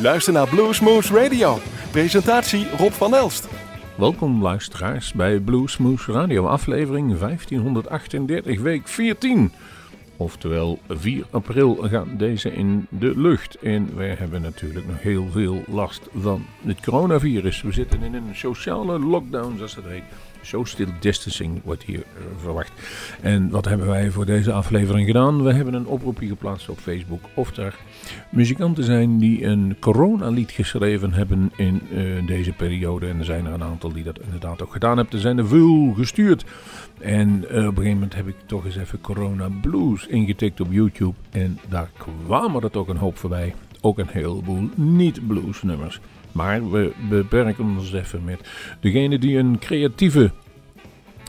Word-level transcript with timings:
U 0.00 0.02
luistert 0.02 0.36
naar 0.36 0.48
Bluesmoose 0.48 1.14
Radio. 1.14 1.58
Presentatie 1.90 2.66
Rob 2.76 2.92
van 2.92 3.14
Elst. 3.14 3.48
Welkom 3.96 4.42
luisteraars 4.42 5.12
bij 5.12 5.40
Bluesmoose 5.40 6.12
Radio, 6.12 6.46
aflevering 6.46 7.18
1538, 7.18 8.60
week 8.60 8.88
14. 8.88 9.52
Oftewel 10.16 10.78
4 10.88 11.24
april 11.30 11.74
gaat 11.74 12.18
deze 12.18 12.52
in 12.52 12.86
de 12.88 13.18
lucht. 13.18 13.54
En 13.54 13.96
wij 13.96 14.14
hebben 14.18 14.42
natuurlijk 14.42 14.86
nog 14.86 15.02
heel 15.02 15.28
veel 15.30 15.62
last 15.66 16.08
van 16.14 16.44
het 16.64 16.80
coronavirus. 16.80 17.62
We 17.62 17.72
zitten 17.72 18.02
in 18.02 18.14
een 18.14 18.34
sociale 18.34 18.98
lockdown, 18.98 19.56
zoals 19.56 19.74
dat 19.74 19.84
heet. 19.84 20.04
Social 20.42 20.88
distancing 21.00 21.60
wordt 21.64 21.82
hier 21.82 21.98
uh, 21.98 22.22
verwacht. 22.36 22.72
En 23.20 23.50
wat 23.50 23.64
hebben 23.64 23.86
wij 23.86 24.10
voor 24.10 24.26
deze 24.26 24.52
aflevering 24.52 25.06
gedaan? 25.06 25.42
We 25.42 25.52
hebben 25.52 25.74
een 25.74 25.86
oproepje 25.86 26.26
geplaatst 26.26 26.68
op 26.68 26.78
Facebook 26.78 27.22
of 27.34 27.56
er 27.56 27.74
muzikanten 28.30 28.84
zijn 28.84 29.18
die 29.18 29.44
een 29.44 29.76
coronalied 29.80 30.50
geschreven 30.50 31.12
hebben 31.12 31.52
in 31.56 31.82
uh, 31.92 32.26
deze 32.26 32.52
periode. 32.52 33.08
En 33.08 33.18
er 33.18 33.24
zijn 33.24 33.46
er 33.46 33.52
een 33.52 33.62
aantal 33.62 33.92
die 33.92 34.04
dat 34.04 34.20
inderdaad 34.20 34.62
ook 34.62 34.72
gedaan 34.72 34.96
hebben. 34.96 35.14
Er 35.14 35.20
zijn 35.20 35.38
er 35.38 35.48
veel 35.48 35.92
gestuurd. 35.96 36.44
En 36.98 37.28
uh, 37.28 37.46
op 37.46 37.52
een 37.52 37.62
gegeven 37.64 37.92
moment 37.92 38.14
heb 38.14 38.28
ik 38.28 38.36
toch 38.46 38.64
eens 38.64 38.76
even 38.76 39.00
Corona 39.00 39.48
Blues 39.60 40.06
ingetikt 40.06 40.60
op 40.60 40.72
YouTube. 40.72 41.14
En 41.30 41.58
daar 41.68 41.90
kwamen 41.96 42.62
er 42.62 42.70
toch 42.70 42.88
een 42.88 42.96
hoop 42.96 43.16
voorbij. 43.16 43.54
Ook 43.80 43.98
een 43.98 44.08
heleboel 44.08 44.68
niet-blues 44.74 45.62
nummers. 45.62 46.00
Maar 46.32 46.70
we 46.70 46.92
beperken 47.08 47.64
ons 47.76 47.92
even 47.92 48.24
met 48.24 48.48
degene 48.80 49.18
die 49.18 49.38
een 49.38 49.58
creatieve 49.58 50.30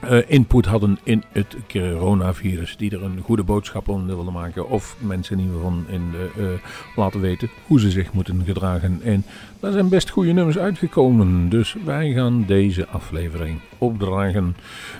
uh, 0.03 0.19
input 0.27 0.65
hadden 0.65 0.99
in 1.03 1.23
het 1.31 1.55
coronavirus. 1.67 2.77
Die 2.77 2.91
er 2.91 3.03
een 3.03 3.19
goede 3.23 3.43
boodschap 3.43 3.87
om 3.87 4.05
wilden 4.05 4.33
maken. 4.33 4.69
Of 4.69 4.95
mensen 4.99 5.37
in 5.37 5.43
ieder 5.43 5.57
geval 5.57 5.79
in 5.87 6.11
de, 6.11 6.29
uh, 6.37 6.47
laten 6.95 7.21
weten 7.21 7.49
hoe 7.67 7.79
ze 7.79 7.91
zich 7.91 8.13
moeten 8.13 8.43
gedragen. 8.45 8.99
En 9.03 9.25
daar 9.59 9.71
zijn 9.71 9.89
best 9.89 10.09
goede 10.09 10.31
nummers 10.31 10.57
uitgekomen. 10.57 11.49
Dus 11.49 11.75
wij 11.85 12.11
gaan 12.11 12.43
deze 12.47 12.87
aflevering 12.87 13.59
opdragen 13.77 14.55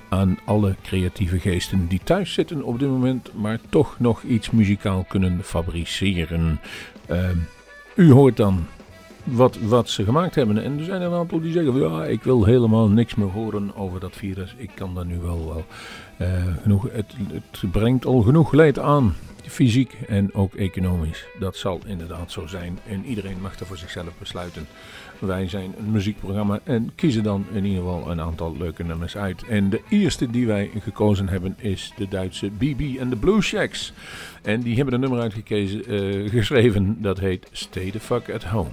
aan 0.09 0.37
alle 0.45 0.75
creatieve 0.83 1.39
geesten 1.39 1.87
die 1.87 2.01
thuis 2.03 2.33
zitten 2.33 2.63
op 2.63 2.79
dit 2.79 2.89
moment. 2.89 3.31
Maar 3.35 3.59
toch 3.69 3.95
nog 3.99 4.23
iets 4.23 4.51
muzikaal 4.51 5.05
kunnen 5.07 5.39
fabriceren. 5.43 6.59
Uh, 7.11 7.29
u 7.95 8.11
hoort 8.11 8.37
dan 8.37 8.65
wat, 9.23 9.57
wat 9.57 9.89
ze 9.89 10.03
gemaakt 10.03 10.35
hebben. 10.35 10.63
En 10.63 10.79
er 10.79 10.85
zijn 10.85 11.01
een 11.01 11.13
aantal 11.13 11.41
die 11.41 11.51
zeggen: 11.51 11.79
ja, 11.79 12.05
ik 12.05 12.23
wil 12.23 12.45
helemaal 12.45 12.87
niks 12.87 13.15
meer 13.15 13.27
horen 13.27 13.75
over 13.75 13.99
dat 13.99 14.15
virus. 14.15 14.55
Ik 14.57 14.71
kan 14.75 14.95
daar 14.95 15.05
nu 15.05 15.19
wel 15.19 15.45
wel. 15.45 15.65
Uh, 16.27 16.27
genoeg, 16.61 16.87
het, 16.91 17.13
het 17.31 17.71
brengt 17.71 18.05
al 18.05 18.21
genoeg 18.21 18.51
leed 18.51 18.79
aan. 18.79 19.15
Fysiek 19.47 19.97
en 20.07 20.33
ook 20.33 20.53
economisch. 20.55 21.25
Dat 21.39 21.55
zal 21.55 21.79
inderdaad 21.85 22.31
zo 22.31 22.47
zijn. 22.47 22.79
En 22.87 23.05
iedereen 23.05 23.41
mag 23.41 23.59
er 23.59 23.65
voor 23.65 23.77
zichzelf 23.77 24.11
besluiten. 24.19 24.67
Wij 25.19 25.47
zijn 25.49 25.73
een 25.77 25.91
muziekprogramma 25.91 26.59
en 26.63 26.91
kiezen 26.95 27.23
dan 27.23 27.45
in 27.51 27.65
ieder 27.65 27.83
geval 27.83 28.11
een 28.11 28.21
aantal 28.21 28.55
leuke 28.57 28.83
nummers 28.83 29.17
uit. 29.17 29.43
En 29.43 29.69
de 29.69 29.81
eerste 29.89 30.29
die 30.29 30.47
wij 30.47 30.69
gekozen 30.79 31.29
hebben 31.29 31.55
is 31.57 31.93
de 31.97 32.07
Duitse 32.07 32.49
BB 32.49 32.95
en 32.99 33.09
de 33.09 33.15
Blue 33.15 33.41
Shacks. 33.41 33.93
En 34.41 34.61
die 34.61 34.75
hebben 34.75 34.93
een 34.93 34.99
nummer 34.99 35.19
uitgekozen, 35.19 35.93
uh, 35.93 36.29
geschreven 36.29 37.01
dat 37.01 37.19
heet 37.19 37.47
Stay 37.51 37.91
the 37.91 37.99
Fuck 37.99 38.29
at 38.29 38.43
Home. 38.43 38.69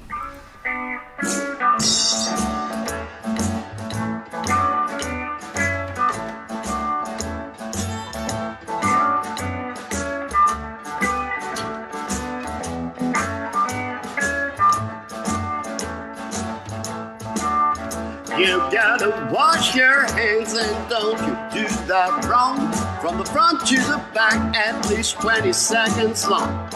You 18.39 18.59
gotta 18.71 19.29
wash 19.33 19.75
your 19.75 20.05
hands 20.13 20.55
and 20.55 20.89
don't 20.89 21.19
you 21.27 21.63
do 21.63 21.69
that 21.87 22.25
wrong. 22.27 22.71
From 23.01 23.19
the 23.19 23.25
front 23.25 23.67
to 23.67 23.77
the 23.77 24.01
back, 24.15 24.57
at 24.57 24.89
least 24.89 25.21
20 25.21 25.53
seconds 25.53 26.29
long. 26.29 26.71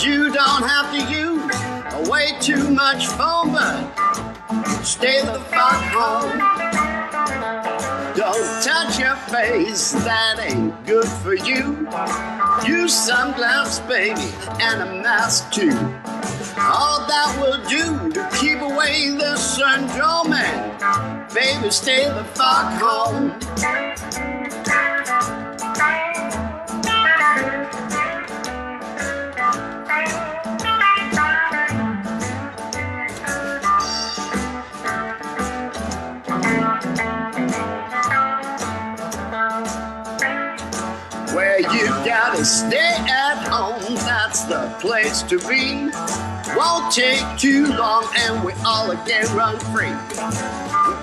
You 0.00 0.32
don't 0.32 0.64
have 0.64 0.90
to 0.92 1.14
use 1.14 1.29
way 2.10 2.32
too 2.40 2.70
much 2.70 3.06
foam, 3.06 3.52
but 3.52 4.82
stay 4.82 5.20
the 5.20 5.38
fuck 5.48 5.80
home. 5.94 6.38
Don't 8.16 8.62
touch 8.64 8.98
your 8.98 9.14
face, 9.14 9.92
that 9.92 10.40
ain't 10.40 10.74
good 10.86 11.06
for 11.06 11.34
you. 11.34 11.88
Use 12.66 12.92
sunglasses, 12.92 13.78
baby, 13.86 14.28
and 14.60 14.82
a 14.82 15.02
mask 15.02 15.52
too. 15.52 15.70
All 16.58 17.06
that 17.06 17.38
will 17.40 17.62
do 17.68 18.10
to 18.10 18.28
keep 18.40 18.60
away 18.60 19.10
the 19.10 19.36
syndrome, 19.36 20.32
and 20.32 21.32
baby, 21.32 21.70
stay 21.70 22.06
the 22.06 22.24
fuck 22.34 22.72
home. 22.82 24.39
Stay 42.44 42.94
at 42.96 43.48
home, 43.48 43.94
that's 43.96 44.44
the 44.44 44.74
place 44.80 45.22
to 45.22 45.38
be. 45.48 45.90
Won't 46.56 46.92
take 46.92 47.24
too 47.38 47.66
long 47.66 48.06
and 48.16 48.44
we 48.44 48.52
all 48.64 48.90
again 48.90 49.26
run 49.36 49.58
free. 49.72 49.94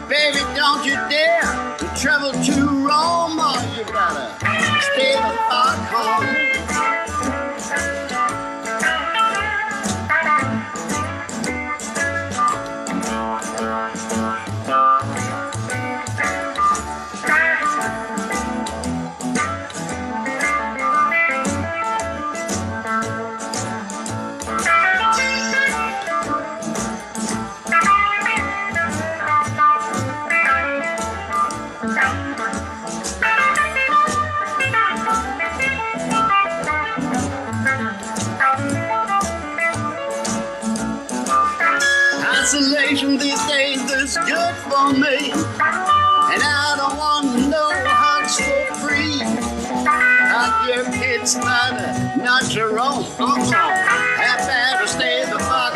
Baby, 0.10 0.40
don't 0.56 0.86
you 0.86 0.96
dare 1.10 1.78
to 1.78 1.92
travel 1.96 2.32
to 2.32 2.86
Rome 2.86 3.38
you 3.78 3.86
better 3.86 4.36
stay 4.94 5.14
the 5.14 5.38
fuck 5.50 5.78
home. 5.92 7.47
Isolation 42.48 43.18
these 43.18 43.46
days 43.48 43.82
is 43.92 44.16
good 44.16 44.56
for 44.72 44.94
me. 44.94 45.32
And 45.34 46.42
I 46.42 46.76
don't 46.78 46.96
want 46.96 47.50
how 47.86 48.22
to 48.22 48.28
for 48.30 48.74
free. 48.80 49.20
Not 49.84 50.70
your 50.70 50.86
kids, 50.86 51.36
not, 51.36 51.76
not 52.16 52.56
your 52.56 52.80
own. 52.80 53.04
Uh-uh. 53.20 54.08
Better 54.48 54.88
stay 54.88 55.26
the 55.26 55.40
fuck 55.40 55.67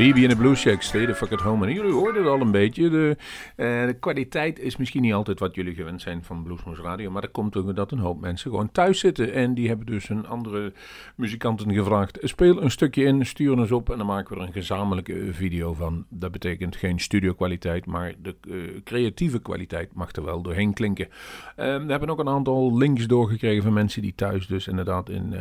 BB 0.00 0.16
en 0.16 0.28
de 0.28 0.36
Blue 0.36 0.54
Shack, 0.54 0.82
stay 0.82 1.06
the 1.06 1.14
fuck 1.14 1.32
at 1.32 1.40
home. 1.40 1.66
En 1.66 1.72
jullie 1.72 1.92
hoorden 1.92 2.22
het 2.22 2.32
al 2.32 2.40
een 2.40 2.50
beetje. 2.50 2.88
De, 2.88 3.16
uh, 3.56 3.86
de, 3.86 3.96
kwaliteit 4.00 4.58
is 4.58 4.76
misschien 4.76 5.02
niet 5.02 5.12
altijd 5.12 5.38
wat 5.38 5.54
jullie 5.54 5.74
gewend 5.74 6.00
zijn 6.00 6.24
van 6.24 6.42
Bluesmoes 6.42 6.78
Radio. 6.78 7.10
Maar 7.10 7.22
dat 7.22 7.30
komt 7.30 7.56
ook 7.56 7.76
dat 7.76 7.92
een 7.92 7.98
hoop 7.98 8.20
mensen 8.20 8.50
gewoon 8.50 8.72
thuis 8.72 8.98
zitten. 8.98 9.32
En 9.32 9.54
die 9.54 9.68
hebben 9.68 9.86
dus 9.86 10.08
een 10.08 10.26
andere 10.26 10.72
muzikanten 11.14 11.72
gevraagd. 11.74 12.18
Speel 12.22 12.62
een 12.62 12.70
stukje 12.70 13.04
in, 13.04 13.26
stuur 13.26 13.58
ons 13.58 13.72
op 13.72 13.90
en 13.90 13.96
dan 13.96 14.06
maken 14.06 14.34
we 14.34 14.40
er 14.40 14.46
een 14.46 14.52
gezamenlijke 14.52 15.28
video 15.32 15.74
van. 15.74 16.04
Dat 16.08 16.32
betekent 16.32 16.76
geen 16.76 16.98
studio 16.98 17.32
kwaliteit, 17.32 17.86
maar 17.86 18.14
de 18.22 18.34
uh, 18.48 18.80
creatieve 18.84 19.40
kwaliteit 19.40 19.94
mag 19.94 20.12
er 20.12 20.24
wel 20.24 20.42
doorheen 20.42 20.72
klinken. 20.72 21.06
Uh, 21.06 21.14
we 21.56 21.90
hebben 21.90 22.10
ook 22.10 22.18
een 22.18 22.28
aantal 22.28 22.76
links 22.76 23.06
doorgekregen 23.06 23.62
van 23.62 23.72
mensen 23.72 24.02
die 24.02 24.14
thuis 24.14 24.46
dus 24.46 24.68
inderdaad 24.68 25.08
in 25.08 25.34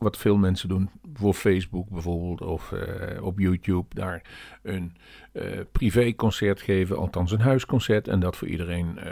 wat 0.00 0.16
veel 0.16 0.36
mensen 0.36 0.68
doen 0.68 0.90
voor 1.14 1.34
Facebook 1.34 1.88
bijvoorbeeld 1.88 2.40
of 2.40 2.70
uh, 2.70 3.22
op 3.22 3.38
YouTube 3.38 3.94
daar 3.94 4.22
een 4.62 4.96
uh, 5.32 5.42
privéconcert 5.72 6.60
geven, 6.60 6.96
althans 6.96 7.32
een 7.32 7.40
huisconcert 7.40 8.08
en 8.08 8.20
dat 8.20 8.36
voor 8.36 8.48
iedereen 8.48 8.98
uh, 8.98 9.04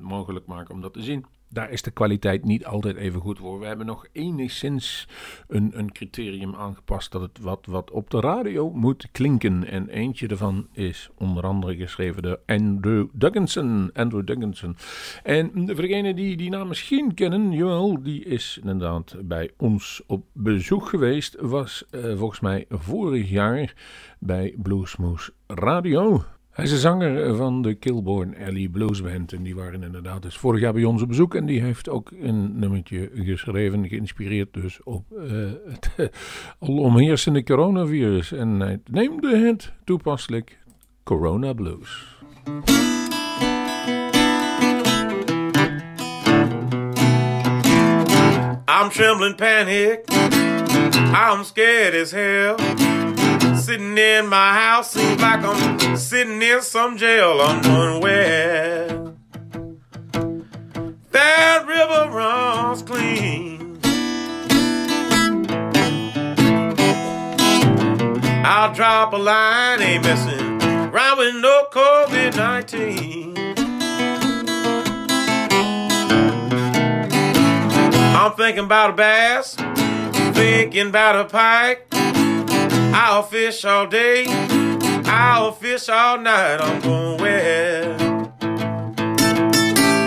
mogelijk 0.00 0.46
maken 0.46 0.74
om 0.74 0.80
dat 0.80 0.92
te 0.92 1.02
zien. 1.02 1.24
Daar 1.54 1.70
is 1.70 1.82
de 1.82 1.90
kwaliteit 1.90 2.44
niet 2.44 2.66
altijd 2.66 2.96
even 2.96 3.20
goed 3.20 3.38
voor. 3.38 3.60
We 3.60 3.66
hebben 3.66 3.86
nog 3.86 4.06
enigszins 4.12 5.08
een, 5.48 5.70
een 5.78 5.92
criterium 5.92 6.54
aangepast 6.54 7.12
dat 7.12 7.20
het 7.20 7.38
wat, 7.40 7.66
wat 7.66 7.90
op 7.90 8.10
de 8.10 8.20
radio 8.20 8.70
moet 8.70 9.08
klinken. 9.12 9.64
En 9.66 9.88
eentje 9.88 10.28
daarvan 10.28 10.68
is 10.72 11.10
onder 11.18 11.44
andere 11.44 11.76
geschreven 11.76 12.22
door 12.22 12.40
Andrew 12.46 13.06
Dugganson. 13.12 13.90
Andrew 13.92 14.26
Dugganson. 14.26 14.76
En 15.22 15.50
voor 15.54 15.82
degenen 15.82 16.16
die 16.16 16.36
die 16.36 16.50
naam 16.50 16.68
misschien 16.68 17.14
kennen, 17.14 17.52
Joel, 17.52 18.02
die 18.02 18.24
is 18.24 18.58
inderdaad 18.60 19.16
bij 19.24 19.50
ons 19.56 20.02
op 20.06 20.24
bezoek 20.32 20.88
geweest. 20.88 21.36
Was 21.40 21.84
uh, 21.90 22.16
volgens 22.16 22.40
mij 22.40 22.64
vorig 22.68 23.30
jaar 23.30 23.74
bij 24.18 24.54
Bluesmoose 24.56 25.32
Radio. 25.46 26.24
Hij 26.54 26.64
is 26.64 26.70
de 26.70 26.78
zanger 26.78 27.36
van 27.36 27.62
de 27.62 27.74
Kilborn 27.74 28.36
Alley 28.46 28.68
Blues 28.68 29.02
Band. 29.02 29.32
En 29.32 29.42
die 29.42 29.54
waren 29.54 29.82
inderdaad 29.82 30.22
dus 30.22 30.36
vorig 30.36 30.60
jaar 30.60 30.72
bij 30.72 30.84
ons 30.84 31.02
op 31.02 31.08
bezoek. 31.08 31.34
En 31.34 31.46
die 31.46 31.62
heeft 31.62 31.88
ook 31.88 32.10
een 32.20 32.58
nummertje 32.58 33.10
geschreven, 33.14 33.88
geïnspireerd 33.88 34.52
dus 34.52 34.82
op 34.82 35.04
uh, 35.12 35.50
het 35.68 35.90
alomheersende 36.68 37.42
coronavirus. 37.42 38.32
En 38.32 38.60
hij 38.60 38.80
neemde 38.90 39.36
het 39.36 39.72
toepasselijk 39.84 40.58
Corona 41.02 41.52
Blues. 41.52 42.16
I'm 48.66 48.90
trembling 48.90 49.36
panic. 49.36 50.00
I'm 51.14 51.44
scared 51.44 52.02
as 52.02 52.10
hell. 52.10 52.54
Sitting 53.56 53.98
in 53.98 54.28
my 54.28 54.52
house 54.52 54.90
seems 54.90 55.22
like 55.22 55.42
sitting 55.96 56.40
in 56.42 56.62
some 56.62 56.96
jail. 56.96 57.40
I'm 57.40 57.62
going 57.62 58.00
where 58.00 58.88
that 61.10 61.64
river 61.66 62.10
runs 62.10 62.82
clean. 62.82 63.78
I'll 68.44 68.74
drop 68.74 69.12
a 69.12 69.16
line, 69.16 69.82
ain't 69.82 70.04
messing 70.04 70.62
around 70.92 71.18
with 71.18 71.34
no 71.36 71.66
COVID 71.72 72.36
19. 72.36 73.34
I'm 78.16 78.32
thinking 78.32 78.64
about 78.64 78.90
a 78.90 78.92
bass, 78.94 79.54
thinking 80.34 80.88
about 80.88 81.16
a 81.16 81.24
pike. 81.24 81.86
I'll 81.92 83.22
fish 83.22 83.64
all 83.64 83.86
day, 83.86 84.24
I'll 85.06 85.52
fish 85.52 85.88
all 85.88 86.18
night. 86.18 86.58
I'm 86.60 86.80
going 86.80 87.20
where 87.20 87.96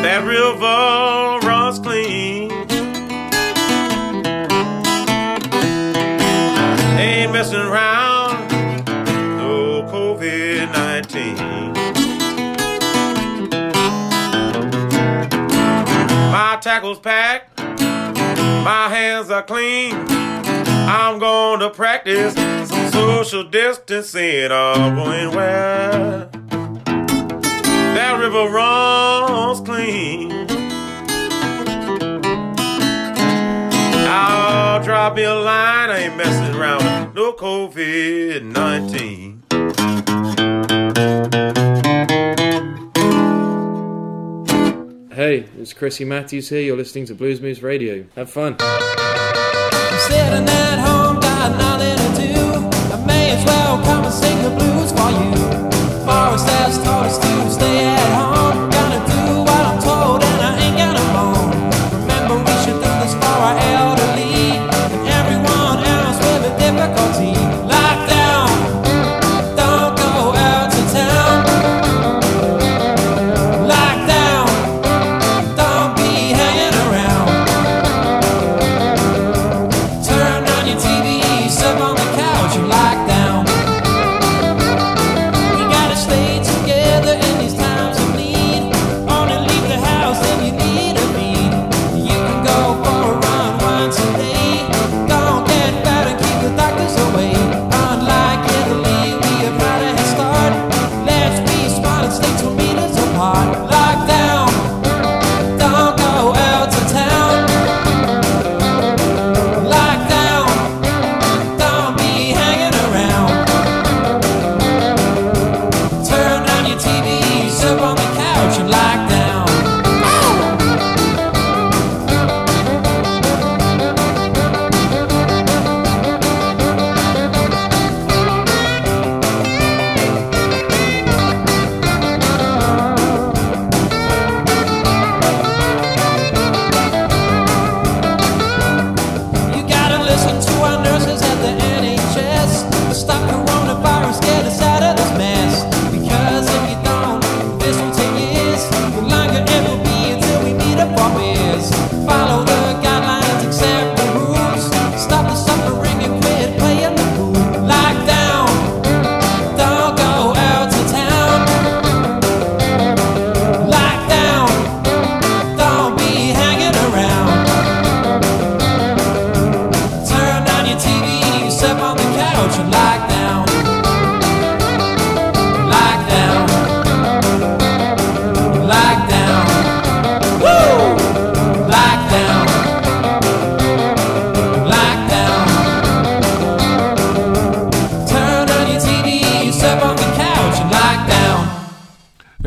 that 0.04 0.24
river 0.24 1.48
runs 1.48 1.80
clean. 1.80 2.52
Ain't 7.00 7.32
messing 7.32 7.60
around, 7.60 8.50
no 9.38 9.84
COVID 9.92 10.72
19. 10.72 11.36
My 16.32 16.58
tackle's 16.62 17.00
packed, 17.00 17.60
my 17.60 18.88
hands 18.90 19.30
are 19.30 19.44
clean. 19.44 19.96
I'm 20.90 21.20
to 21.60 21.70
practice 21.70 22.34
some 22.34 22.92
social 22.94 23.44
distancing. 23.44 24.50
I'm 24.54 24.96
going 24.96 25.36
where 25.36 26.30
that 27.94 28.18
river 28.18 28.50
runs 28.50 29.60
clean. 29.60 30.32
I'll 34.08 34.82
drop 34.82 35.18
me 35.18 35.24
a 35.24 35.36
line. 35.36 35.90
I 35.90 35.98
ain't 36.06 36.16
messing 36.16 36.56
around 36.56 36.78
with 36.86 37.16
no 37.16 37.34
COVID 37.34 38.44
19. 38.44 39.44
Hey, 45.12 45.50
it's 45.60 45.74
Chrissy 45.74 46.06
Matthews 46.06 46.48
here. 46.48 46.62
You're 46.62 46.78
listening 46.78 47.08
to 47.08 47.14
Blues 47.14 47.42
Moose 47.42 47.62
Radio. 47.62 48.06
Have 48.16 48.30
fun. 48.30 48.56
Forest 56.08 56.48
has 56.50 56.78
told 56.78 57.06
us 57.06 57.18
to 57.18 57.50
stay 57.50 57.86
at 57.86 58.22
home. 58.22 58.37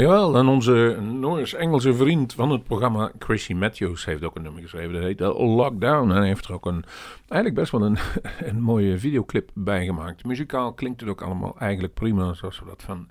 Jawel, 0.01 0.37
en 0.37 0.47
onze 0.47 0.99
Noors-Engelse 1.01 1.95
vriend 1.95 2.33
van 2.33 2.51
het 2.51 2.65
programma, 2.65 3.13
Chrissy 3.19 3.53
Matthews, 3.53 4.05
heeft 4.05 4.25
ook 4.25 4.37
een 4.37 4.43
nummer 4.43 4.63
geschreven. 4.63 4.93
Dat 4.93 5.03
heet 5.03 5.21
eh, 5.21 5.57
Lockdown. 5.57 6.11
En 6.11 6.17
hij 6.17 6.27
heeft 6.27 6.45
er 6.45 6.55
ook 6.55 6.67
een, 6.67 6.85
eigenlijk 7.29 7.55
best 7.55 7.73
wel 7.73 7.83
een, 7.83 7.99
een 8.51 8.61
mooie 8.61 8.99
videoclip 8.99 9.51
bij 9.55 9.85
gemaakt. 9.85 10.25
Muzikaal 10.25 10.73
klinkt 10.73 11.01
het 11.01 11.11
ook 11.11 11.23
allemaal 11.23 11.59
eigenlijk 11.59 11.95
prima, 11.95 12.35
zoals 12.35 12.59
we 12.59 12.67
dat 12.67 12.83
van 12.83 13.09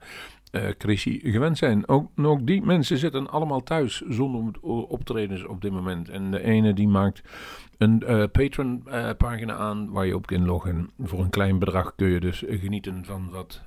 eh 0.52 0.70
Chrissy 0.78 1.20
gewend 1.24 1.58
zijn. 1.58 1.88
Ook, 1.88 2.10
ook 2.16 2.48
die 2.48 2.62
mensen 2.62 2.98
zitten 2.98 3.30
allemaal 3.30 3.64
thuis 3.64 4.02
zonder 4.08 4.62
optredens 4.88 5.46
op 5.46 5.62
dit 5.62 5.72
moment. 5.72 6.10
En 6.10 6.32
de 6.32 6.44
ene 6.44 6.74
die 6.74 6.88
maakt 6.88 7.22
een 7.78 8.04
eh, 8.04 8.24
Patreon-pagina 8.32 9.54
aan 9.54 9.92
waar 9.92 10.06
je 10.06 10.16
op 10.16 10.26
kunt 10.26 10.46
loggen. 10.46 10.90
Voor 11.00 11.20
een 11.20 11.30
klein 11.30 11.60
bedrag 11.60 11.96
kun 11.96 12.10
je 12.10 12.20
dus 12.20 12.44
genieten 12.48 13.06
van 13.06 13.30
wat 13.32 13.62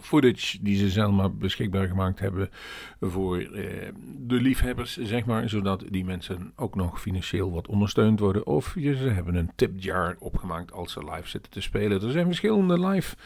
footage 0.00 0.58
die 0.62 0.76
ze 0.76 0.90
zelf 0.90 1.12
maar 1.12 1.34
beschikbaar 1.34 1.86
gemaakt 1.86 2.18
hebben 2.18 2.50
voor 3.00 3.38
eh, 3.38 3.88
de 4.18 4.40
liefhebbers, 4.40 4.96
zeg 4.96 5.24
maar. 5.24 5.48
Zodat 5.48 5.84
die 5.90 6.04
mensen 6.04 6.52
ook 6.56 6.74
nog 6.74 7.00
financieel 7.00 7.52
wat 7.52 7.66
ondersteund 7.66 8.20
worden. 8.20 8.46
Of 8.46 8.74
ze 8.80 9.10
hebben 9.12 9.34
een 9.34 9.50
tipjar 9.56 10.16
opgemaakt 10.18 10.72
als 10.72 10.92
ze 10.92 11.04
live 11.04 11.28
zitten 11.28 11.52
te 11.52 11.60
spelen. 11.60 12.02
Er 12.02 12.10
zijn 12.10 12.26
verschillende 12.26 12.86
live 12.86 13.16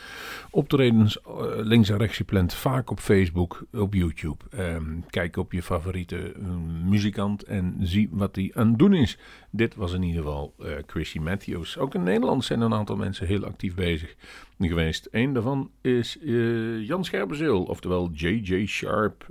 optredens 0.50 1.20
eh, 1.20 1.34
links 1.56 1.88
en 1.88 1.98
rechts 1.98 2.16
gepland. 2.16 2.54
Vaak 2.54 2.90
op 2.90 3.00
Facebook, 3.00 3.64
op 3.72 3.94
YouTube. 3.94 4.44
Ehm, 4.50 5.00
kijk 5.10 5.36
op 5.36 5.52
je 5.52 5.62
favoriete 5.62 6.32
eh, 6.32 6.46
muzikant 6.84 7.42
en 7.42 7.76
zie 7.80 8.08
wat 8.12 8.34
die 8.34 8.56
aan 8.56 8.68
het 8.68 8.78
doen 8.78 8.94
is. 8.94 9.18
Dit 9.50 9.75
was 9.75 9.93
in 9.93 10.02
ieder 10.02 10.23
geval 10.23 10.55
eh 10.59 10.73
Chrissy 10.87 11.19
Matthews. 11.19 11.78
Ook 11.78 11.95
in 11.95 12.02
Nederland 12.02 12.45
zijn 12.45 12.61
een 12.61 12.75
aantal 12.75 12.97
mensen 12.97 13.26
heel 13.26 13.45
actief 13.45 13.75
bezig 13.75 14.14
geweest. 14.59 15.09
Eén 15.11 15.33
daarvan 15.33 15.71
is 15.81 16.19
eh, 16.19 16.87
Jan 16.87 17.05
Scherpenzeel, 17.05 17.64
oftewel 17.64 18.11
JJ 18.12 18.67
Sharp. 18.67 19.26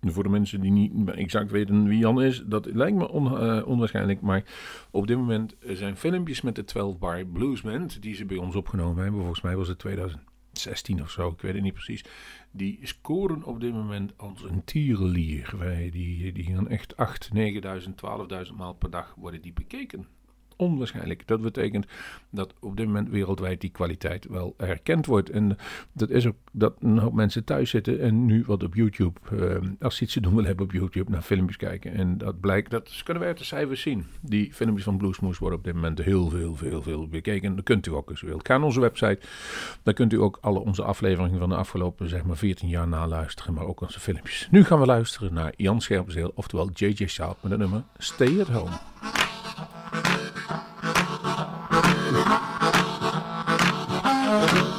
Voor 0.00 0.22
de 0.22 0.28
mensen 0.28 0.60
die 0.60 0.70
niet 0.70 1.10
exact 1.10 1.50
weten 1.50 1.88
wie 1.88 1.98
Jan 1.98 2.22
is, 2.22 2.42
dat 2.46 2.66
lijkt 2.66 2.96
me 2.96 3.08
eh, 3.08 3.66
onwaarschijnlijk. 3.66 4.20
Maar 4.20 4.44
op 4.90 5.06
dit 5.06 5.16
moment 5.16 5.56
zijn 5.66 5.96
filmpjes 5.96 6.40
met 6.40 6.54
de 6.54 6.64
12 6.64 6.98
Bar 6.98 7.24
Bluesmen, 7.24 7.88
die 8.00 8.14
ze 8.14 8.24
bij 8.24 8.36
ons 8.36 8.56
opgenomen 8.56 9.02
hebben. 9.02 9.20
Volgens 9.20 9.42
mij 9.42 9.56
was 9.56 9.68
het 9.68 9.78
2016 9.78 11.02
of 11.02 11.10
zo, 11.10 11.28
ik 11.28 11.40
weet 11.40 11.54
het 11.54 11.62
niet 11.62 11.72
precies. 11.72 12.04
Die 12.54 12.78
scoren 12.82 13.44
op 13.44 13.60
dit 13.60 13.72
moment 13.72 14.18
als 14.18 14.42
een 14.42 14.64
tierenlier. 14.64 15.54
Wij, 15.58 15.90
die, 15.90 16.32
die 16.32 16.44
gaan 16.44 16.68
echt 16.68 16.96
8, 16.96 17.32
9000, 17.32 18.00
12.000 18.46 18.54
maal 18.56 18.74
per 18.74 18.90
dag 18.90 19.14
worden 19.14 19.42
die 19.42 19.52
bekeken. 19.52 20.06
Onwaarschijnlijk. 20.62 21.26
Dat 21.26 21.40
betekent 21.40 21.86
dat 22.30 22.54
op 22.60 22.76
dit 22.76 22.86
moment 22.86 23.08
wereldwijd 23.08 23.60
die 23.60 23.70
kwaliteit 23.70 24.26
wel 24.28 24.54
erkend 24.56 25.06
wordt. 25.06 25.30
En 25.30 25.56
dat 25.92 26.10
is 26.10 26.26
ook 26.26 26.36
dat 26.52 26.74
een 26.80 26.98
hoop 26.98 27.12
mensen 27.12 27.44
thuis 27.44 27.70
zitten 27.70 28.00
en 28.00 28.26
nu 28.26 28.44
wat 28.46 28.62
op 28.62 28.74
YouTube, 28.74 29.20
eh, 29.30 29.56
als 29.80 29.96
ze 29.96 30.02
iets 30.02 30.12
te 30.12 30.20
doen 30.20 30.30
willen 30.30 30.46
hebben 30.46 30.64
op 30.64 30.72
YouTube, 30.72 31.10
naar 31.10 31.22
filmpjes 31.22 31.56
kijken. 31.56 31.92
En 31.92 32.18
dat 32.18 32.40
blijkt, 32.40 32.70
dat 32.70 33.00
kunnen 33.04 33.22
we 33.22 33.28
uit 33.28 33.38
de 33.38 33.44
cijfers 33.44 33.80
zien. 33.80 34.06
Die 34.20 34.52
filmpjes 34.52 34.84
van 34.84 34.96
Bluesmoose 34.96 35.40
worden 35.40 35.58
op 35.58 35.64
dit 35.64 35.74
moment 35.74 35.98
heel 35.98 36.28
veel, 36.28 36.56
veel, 36.56 36.82
veel 36.82 37.08
bekeken. 37.08 37.56
Dat 37.56 37.64
kunt 37.64 37.86
u 37.86 37.90
ook 37.90 38.10
als 38.10 38.22
u 38.22 38.26
wilt. 38.26 38.46
Ga 38.46 38.56
naar 38.56 38.66
onze 38.66 38.80
website. 38.80 39.18
Daar 39.82 39.94
kunt 39.94 40.12
u 40.12 40.20
ook 40.20 40.38
alle 40.40 40.58
onze 40.58 40.82
afleveringen 40.82 41.38
van 41.38 41.48
de 41.48 41.56
afgelopen, 41.56 42.08
zeg 42.08 42.24
maar, 42.24 42.36
14 42.36 42.68
jaar 42.68 42.88
naluisteren. 42.88 43.54
Maar 43.54 43.66
ook 43.66 43.80
onze 43.80 44.00
filmpjes. 44.00 44.48
Nu 44.50 44.64
gaan 44.64 44.80
we 44.80 44.86
luisteren 44.86 45.34
naar 45.34 45.52
Jan 45.56 45.80
Scherpenzeel, 45.80 46.32
oftewel 46.34 46.70
JJ 46.74 47.06
Sharp 47.06 47.36
met 47.40 47.50
het 47.50 47.60
nummer 47.60 47.84
Stay 47.98 48.40
at 48.40 48.48
Home. 48.48 49.21
아. 54.34 54.71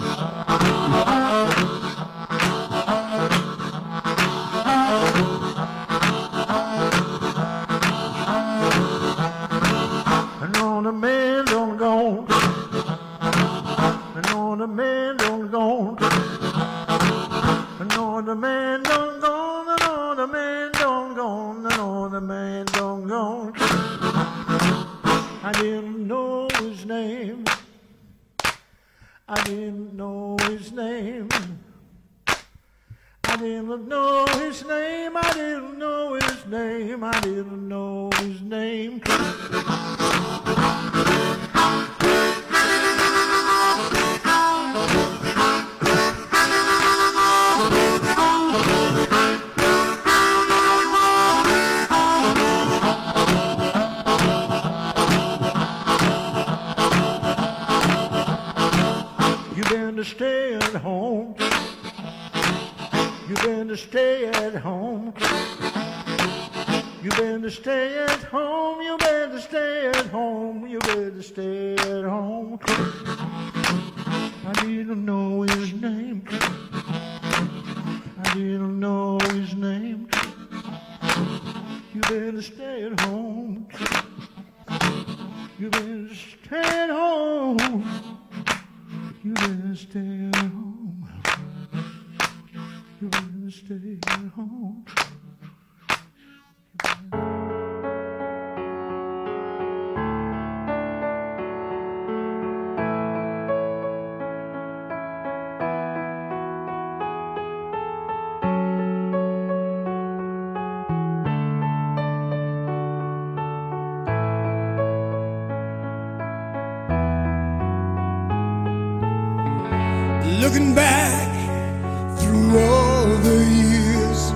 Looking 120.44 120.76
back 120.76 122.20
through 122.20 122.60
all 122.60 123.08
the 123.30 123.46
years, 123.46 124.32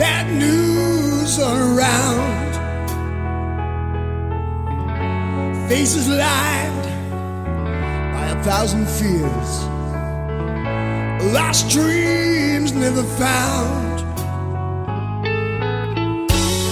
bad 0.00 0.26
news 0.36 1.38
around, 1.38 2.52
faces 5.68 6.08
lined 6.08 6.86
by 8.14 8.30
a 8.36 8.42
thousand 8.42 8.88
fears, 8.88 9.50
lost 11.32 11.70
dreams 11.70 12.72
never 12.72 13.04
found. 13.04 14.00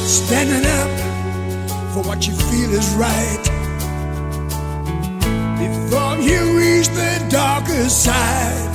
Standing 0.08 0.66
up 0.80 0.90
for 1.94 2.02
what 2.02 2.26
you 2.26 2.34
feel 2.34 2.72
is 2.72 2.92
right. 2.96 3.44
Before 5.60 6.16
you 6.18 6.49
reach 6.80 6.88
the 6.88 7.26
darker 7.28 7.88
side. 7.88 8.74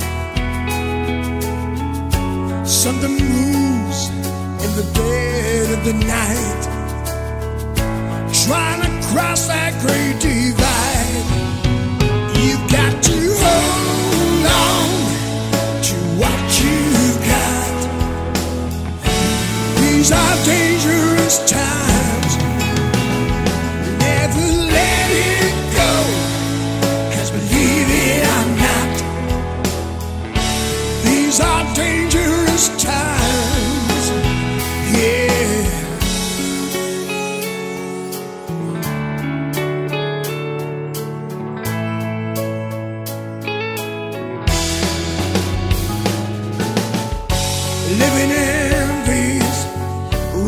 Something 2.64 3.16
moves 3.16 4.10
in 4.64 4.70
the 4.80 4.86
dead 4.94 5.78
of 5.78 5.84
the 5.84 5.92
night, 5.92 6.62
trying 8.44 8.82
to 8.82 8.90
cross 9.08 9.48
that 9.48 9.72
great 9.82 10.20
divide. 10.20 11.26
You've 12.42 12.66
got 12.70 13.02
to 13.08 13.18
hold 13.42 14.46
on 14.70 14.86
to 15.88 15.96
what 16.20 16.42
you've 16.62 17.20
got. 17.34 17.76
These 19.80 20.12
are 20.12 20.36
dangerous 20.44 21.50
times. 21.50 21.65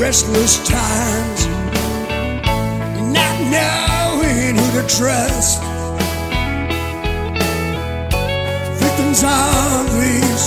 Restless 0.08 0.56
times, 0.66 1.46
not 3.12 3.36
knowing 3.52 4.56
who 4.56 4.80
to 4.80 4.84
trust. 4.88 5.60
Victims 8.80 9.22
of 9.22 9.84
these 10.00 10.44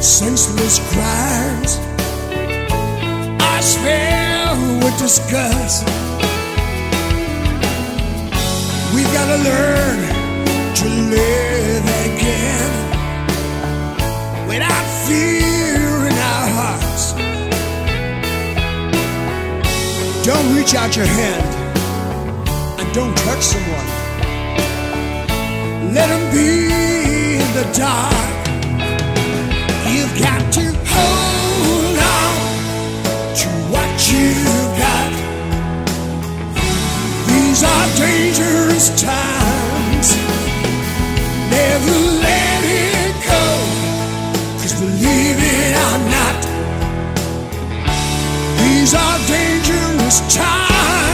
senseless 0.00 0.78
crimes 0.92 1.78
are 3.42 3.62
filled 3.82 4.84
with 4.84 4.96
disgust. 5.00 5.84
We've 8.94 9.12
got 9.12 9.26
to 9.36 9.42
learn 9.42 10.11
reach 20.62 20.74
out 20.76 20.94
your 20.96 21.06
hand 21.06 21.44
and 22.78 22.94
don't 22.94 23.16
touch 23.16 23.42
someone. 23.42 23.88
Let 25.92 26.06
them 26.08 26.24
be 26.30 26.50
in 27.42 27.48
the 27.58 27.66
dark. 27.76 28.42
You've 29.92 30.16
got 30.22 30.42
to 30.58 30.64
hold 30.94 31.98
on 32.20 32.34
to 33.40 33.48
what 33.72 33.92
you've 34.10 34.70
got. 34.84 35.12
These 37.26 37.64
are 37.64 37.86
dangerous 38.06 38.86
times. 39.02 40.08
Never 41.50 41.96
let 42.26 42.62
it 42.86 43.14
go. 43.32 43.44
Cause 44.60 44.74
believe 44.78 45.38
it 45.58 45.72
or 45.86 45.98
not, 46.16 46.40
these 48.60 48.94
are 48.94 49.18
dangerous 49.26 50.01
this 50.12 50.36
time. 50.36 51.11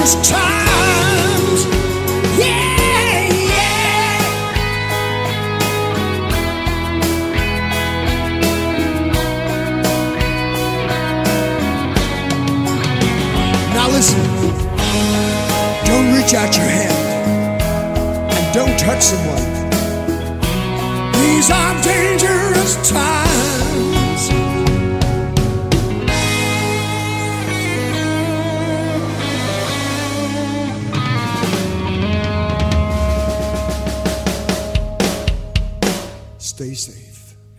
was 0.00 0.14
time. 0.26 0.49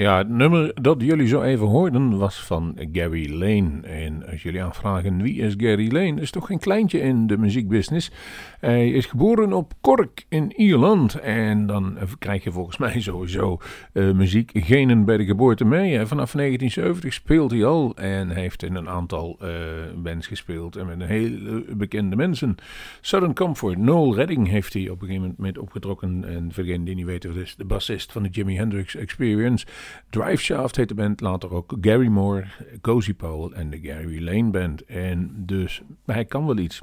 Ja, 0.01 0.17
het 0.17 0.29
nummer 0.29 0.71
dat 0.81 1.01
jullie 1.01 1.27
zo 1.27 1.41
even 1.41 1.67
hoorden 1.67 2.17
was 2.17 2.43
van 2.43 2.77
Gary 2.91 3.33
Lane. 3.33 3.81
En 3.81 4.25
als 4.31 4.43
jullie 4.43 4.63
aanvragen 4.63 5.21
wie 5.21 5.41
is 5.41 5.53
Gary 5.57 5.91
Lane, 5.91 6.21
is 6.21 6.31
toch 6.31 6.45
geen 6.45 6.59
kleintje 6.59 6.99
in 6.99 7.27
de 7.27 7.37
muziekbusiness. 7.37 8.11
Hij 8.59 8.89
is 8.89 9.05
geboren 9.05 9.53
op 9.53 9.73
Cork 9.81 10.25
in 10.29 10.53
Ierland. 10.55 11.19
En 11.19 11.65
dan 11.65 11.97
krijg 12.19 12.43
je 12.43 12.51
volgens 12.51 12.77
mij 12.77 13.01
sowieso 13.01 13.57
eh, 13.93 14.11
muziekgenen 14.11 15.05
bij 15.05 15.17
de 15.17 15.25
geboorte 15.25 15.65
mee. 15.65 16.05
Vanaf 16.05 16.31
1970 16.31 17.13
speelt 17.13 17.51
hij 17.51 17.65
al 17.65 17.95
en 17.95 18.29
heeft 18.29 18.63
in 18.63 18.75
een 18.75 18.89
aantal 18.89 19.37
eh, 19.39 19.49
bands 19.95 20.27
gespeeld. 20.27 20.75
En 20.75 20.85
met 20.85 21.07
hele 21.07 21.63
bekende 21.75 22.15
mensen. 22.15 22.55
Southern 23.01 23.33
Comfort, 23.35 23.77
Noel 23.77 24.15
Redding 24.15 24.47
heeft 24.47 24.73
hij 24.73 24.89
op 24.89 25.01
een 25.01 25.07
gegeven 25.07 25.33
moment 25.37 25.57
opgetrokken. 25.57 26.25
En 26.27 26.53
voor 26.53 26.63
die 26.63 26.79
niet 26.79 27.05
weten, 27.05 27.33
dat 27.33 27.43
is 27.43 27.55
de 27.55 27.65
bassist 27.65 28.11
van 28.11 28.23
de 28.23 28.29
Jimi 28.29 28.55
Hendrix 28.57 28.95
Experience. 28.95 29.65
Driveshaft 30.09 30.75
heet 30.75 30.87
de 30.87 30.95
band, 30.95 31.21
later 31.21 31.53
ook 31.53 31.77
Gary 31.81 32.07
Moore, 32.07 32.45
Cozy 32.81 33.13
Powell 33.13 33.57
en 33.57 33.69
de 33.69 33.79
Gary 33.81 34.23
Lane 34.23 34.49
Band. 34.49 34.85
En 34.85 35.31
dus 35.35 35.81
hij 36.05 36.25
kan 36.25 36.45
wel 36.45 36.57
iets. 36.57 36.81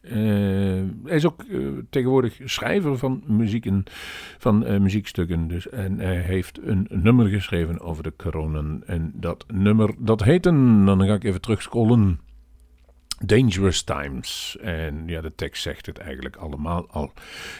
Eh, 0.00 0.12
hij 1.04 1.16
is 1.16 1.26
ook 1.26 1.42
eh, 1.42 1.58
tegenwoordig 1.90 2.40
schrijver 2.44 2.98
van 2.98 3.22
muzieken, 3.26 3.84
van 4.38 4.64
eh, 4.64 4.78
muziekstukken. 4.78 5.48
Dus, 5.48 5.68
en 5.68 5.98
hij 5.98 6.16
heeft 6.16 6.58
een 6.62 6.86
nummer 6.90 7.26
geschreven 7.26 7.80
over 7.80 8.02
de 8.02 8.12
corona. 8.16 8.78
En 8.86 9.12
dat 9.14 9.44
nummer, 9.52 9.94
dat 9.98 10.22
heet 10.22 10.46
een, 10.46 10.84
dan 10.84 11.06
ga 11.06 11.14
ik 11.14 11.24
even 11.24 11.40
terugscrollen. 11.40 12.20
Dangerous 13.24 13.82
Times. 13.82 14.56
En 14.60 15.02
ja, 15.06 15.20
de 15.20 15.34
tekst 15.34 15.62
zegt 15.62 15.86
het 15.86 15.98
eigenlijk 15.98 16.36
allemaal 16.36 16.86
al. 16.90 17.12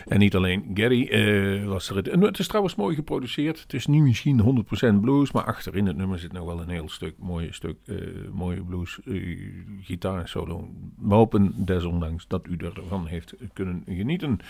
En 0.07 0.19
niet 0.19 0.35
alleen 0.35 0.71
Gary 0.75 1.09
eh, 1.09 1.67
was 1.67 1.91
er. 1.91 1.97
Het 2.21 2.39
is 2.39 2.47
trouwens 2.47 2.75
mooi 2.75 2.95
geproduceerd. 2.95 3.61
Het 3.61 3.73
is 3.73 3.87
niet 3.87 4.03
misschien 4.03 4.65
100% 4.99 5.01
blues, 5.01 5.33
maar 5.33 5.45
achterin 5.45 5.87
het 5.87 5.97
nummer 5.97 6.19
zit 6.19 6.33
nog 6.33 6.45
wel 6.45 6.61
een 6.61 6.69
heel 6.69 6.89
stuk, 6.89 7.15
mooi 7.19 7.53
stuk, 7.53 7.77
eh, 7.85 7.97
mooie 8.33 8.63
blues, 8.63 8.99
eh, 9.05 9.39
gitaar 9.81 10.29
solo. 10.29 10.69
We 10.99 11.15
hopen 11.15 11.53
desondanks 11.57 12.27
dat 12.27 12.47
u 12.47 12.57
ervan 12.57 13.07
heeft 13.07 13.35
kunnen 13.53 13.83
genieten. 13.87 14.41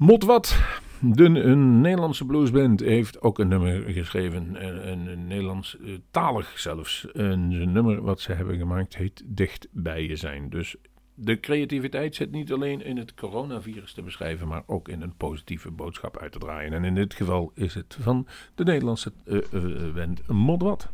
Mot 0.00 0.24
wat. 0.24 0.58
De, 1.00 1.24
een 1.24 1.80
Nederlandse 1.80 2.26
bluesband 2.26 2.80
heeft 2.80 3.20
ook 3.22 3.38
een 3.38 3.48
nummer 3.48 3.82
geschreven. 3.82 4.64
Een, 4.64 4.90
een, 4.90 5.06
een 5.06 5.26
Nederlands 5.26 5.76
eh, 6.12 6.38
zelfs. 6.54 7.06
Een, 7.12 7.72
nummer 7.72 8.02
wat 8.02 8.20
ze 8.20 8.32
hebben 8.32 8.58
gemaakt 8.58 8.96
heet 8.96 9.22
Dicht 9.26 9.68
bij 9.70 10.06
je 10.06 10.16
zijn. 10.16 10.50
Dus 10.50 10.76
de 11.14 11.40
creativiteit 11.40 12.14
zit 12.14 12.30
niet 12.30 12.52
alleen 12.52 12.84
in 12.84 12.96
het 12.96 13.14
coronavirus 13.14 13.92
te 13.92 14.02
beschrijven, 14.02 14.48
maar 14.48 14.62
ook 14.66 14.88
in 14.88 15.02
een 15.02 15.16
positieve 15.16 15.70
boodschap 15.70 16.18
uit 16.18 16.32
te 16.32 16.38
draaien. 16.38 16.72
En 16.72 16.84
in 16.84 16.94
dit 16.94 17.14
geval 17.14 17.52
is 17.54 17.74
het 17.74 17.96
van 18.00 18.26
de 18.54 18.64
Nederlandse 18.64 19.12
eh, 19.24 19.38
eh, 19.52 19.94
band 19.94 20.26
Mot 20.28 20.62
wat. 20.62 20.88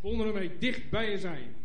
Volgende 0.00 0.38
heet 0.38 0.60
Dicht 0.60 0.90
bij 0.90 1.10
je 1.10 1.18
zijn. 1.18 1.60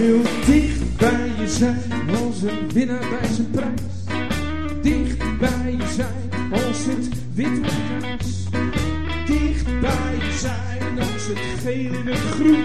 Heel 0.00 0.22
dicht 0.46 0.96
bij 0.96 1.30
je 1.38 1.48
zijn 1.48 2.10
als 2.24 2.42
een 2.42 2.72
winnaar 2.72 3.08
bij 3.20 3.28
zijn 3.34 3.50
prijs. 3.50 3.80
Dicht 4.82 5.38
bij 5.38 5.76
je 5.78 5.92
zijn 5.94 6.52
als 6.52 6.84
het 6.84 7.08
wit 7.34 7.60
met 7.60 7.70
grijs. 7.70 8.44
Dicht 9.26 9.80
bij 9.80 10.14
je 10.18 10.38
zijn 10.38 10.98
als 10.98 11.26
het 11.26 11.38
geel 11.62 11.94
in 11.94 12.06
het 12.06 12.18
groen. 12.18 12.64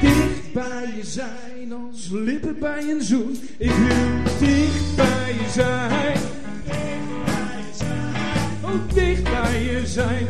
Dicht 0.00 0.52
bij 0.52 0.92
je 0.96 1.04
zijn 1.04 1.72
als 1.72 2.08
lippen 2.10 2.58
bij 2.58 2.90
een 2.90 3.02
zoen. 3.02 3.36
Ik 3.58 3.72
wil 3.72 4.48
dicht 4.48 4.96
bij 4.96 5.34
je 5.40 5.50
zijn. 5.52 6.18
Oh, 8.62 8.94
dicht 8.94 9.22
bij 9.22 9.62
je 9.62 9.86
zijn. 9.86 10.26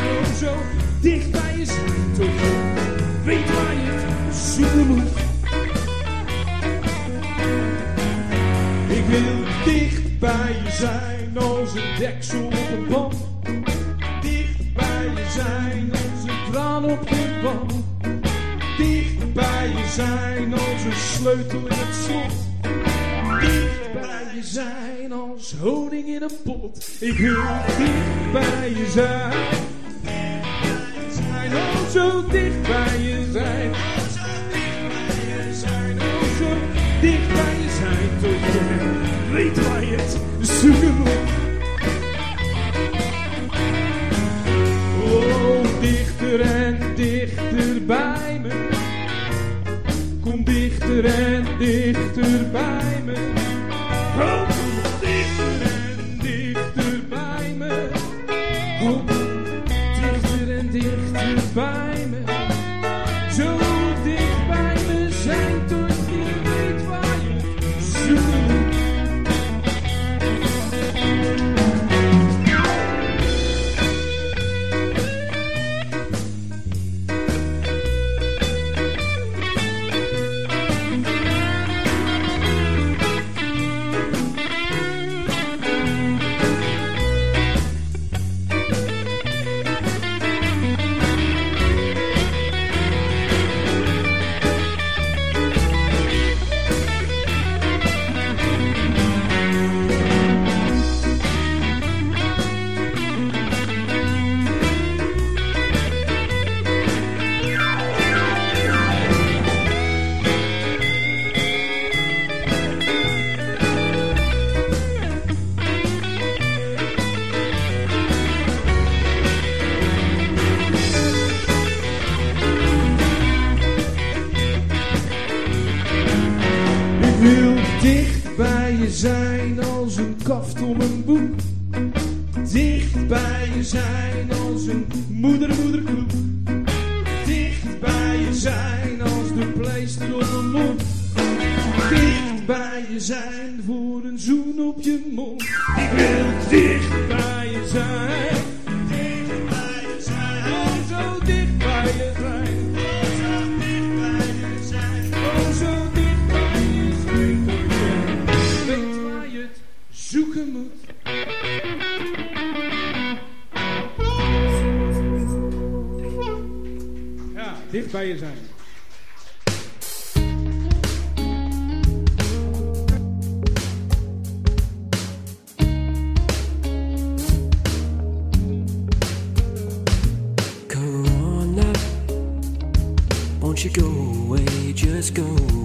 Oh, 0.00 0.34
zo 0.38 0.54
dicht 1.00 1.30
bij 1.30 1.58
je 1.58 1.64
zijn 1.64 2.12
tot 2.18 2.69
je 3.24 4.28
zoeken 4.32 4.86
moet. 4.86 5.10
Ik 8.88 9.04
wil 9.06 9.44
dicht 9.64 10.18
bij 10.18 10.56
je 10.64 10.70
zijn 10.70 11.38
als 11.38 11.74
een 11.74 11.98
deksel 11.98 12.44
op 12.44 12.52
een 12.52 12.86
band. 12.88 13.14
Dicht 14.20 14.74
bij 14.74 15.04
je 15.14 15.26
zijn 15.30 15.90
als 15.90 16.22
een 16.26 16.50
kraan 16.52 16.84
op 16.84 17.08
de 17.08 17.40
band. 17.42 17.72
Dicht 18.76 19.32
bij 19.32 19.68
je 19.68 19.90
zijn 19.94 20.52
als 20.52 20.84
een 20.84 20.92
sleutel 20.92 21.58
in 21.58 21.66
het 21.68 21.94
slot. 22.04 22.32
Dicht 23.40 23.92
bij 23.92 24.34
je 24.34 24.42
zijn 24.42 25.12
als 25.12 25.54
honing 25.60 26.08
in 26.08 26.22
een 26.22 26.42
pot. 26.44 26.86
Ik 27.00 27.18
wil 27.18 27.42
dicht 27.78 28.32
bij 28.32 28.70
je 28.70 28.90
zijn. 28.90 29.78
Zijn 31.50 31.62
oh 31.62 31.88
zo 31.90 32.26
dicht 32.28 32.62
bij 32.62 32.98
je 33.02 33.28
zijn. 33.32 33.74
Zijn 35.52 35.98
oh 36.00 36.22
zo 36.38 36.48
dicht 37.00 37.28
bij 37.28 37.54
je 37.62 37.70
zijn 37.78 38.10
tot 38.20 38.52
je 38.52 39.32
weet 39.32 39.68
waar 39.68 39.84
je 39.84 39.96
het 39.96 40.18
zoeken 40.40 40.94
moet. 40.96 41.08
Oh, 45.04 45.80
dichter 45.80 46.40
en 46.40 46.78
dichter 46.94 47.84
bij 47.86 48.40
me. 48.42 48.68
Kom 50.20 50.44
dichter 50.44 51.04
en 51.04 51.44
dichter 51.58 52.50
bij 52.52 53.02
me. 53.04 53.14
Oh, 54.18 54.48
kom 54.48 55.00
dichter 55.00 55.62
en 55.62 56.18
dichter 56.20 57.00
bij 57.08 57.54
me. 57.56 57.88
Kom 58.80 59.19
you 61.22 61.36
by 61.54 62.06
me. 62.06 62.29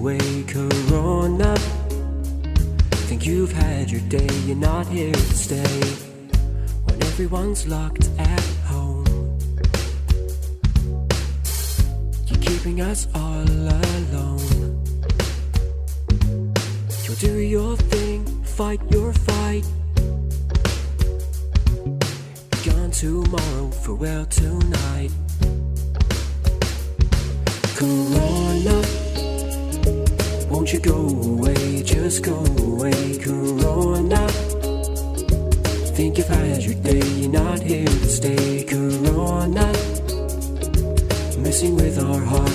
Away, 0.06 0.44
Corona. 0.46 1.56
Think 3.08 3.26
you've 3.26 3.50
had 3.50 3.90
your 3.90 4.02
day, 4.02 4.28
you're 4.46 4.56
not 4.56 4.86
here 4.86 5.12
to 5.12 5.34
stay. 5.34 5.80
When 6.84 7.02
everyone's 7.02 7.66
locked 7.66 8.08
at 8.16 8.44
home, 8.70 9.04
you're 12.26 12.40
keeping 12.40 12.80
us 12.80 13.08
all 13.16 13.42
alone. 13.42 14.84
You'll 17.02 17.16
do 17.16 17.38
your 17.38 17.76
thing, 17.76 18.24
fight 18.44 18.80
your 18.90 19.12
fight. 19.12 19.66
Gone 22.64 22.92
tomorrow, 22.92 23.70
farewell 23.82 24.26
tonight. 24.26 25.10
Corona, 27.74 28.95
won't 30.66 30.74
you 30.74 30.80
go 30.80 31.06
away? 31.30 31.82
Just 31.84 32.24
go 32.24 32.34
away, 32.34 33.18
Corona. 33.18 34.26
Think 35.94 36.18
you've 36.18 36.26
had 36.26 36.60
your 36.60 36.74
day, 36.82 37.06
you're 37.06 37.30
not 37.30 37.60
here 37.60 37.86
to 37.86 38.08
stay, 38.08 38.64
Corona. 38.64 39.72
Messing 41.38 41.76
with 41.76 42.02
our 42.02 42.20
heart 42.20 42.45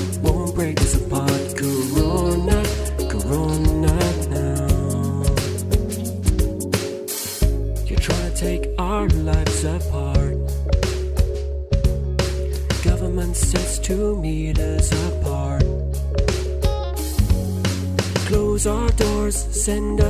send 19.62 20.02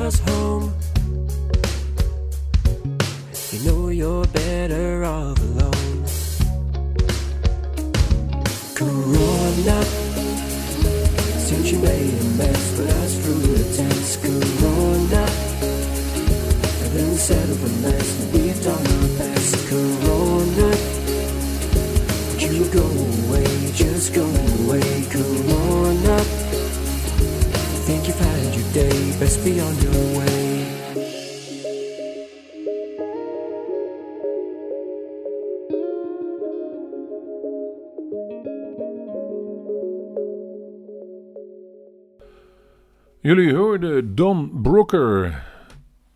Jullie 43.24 43.56
hoorden 43.56 44.16
Don 44.16 44.62
Brooker. 44.62 45.44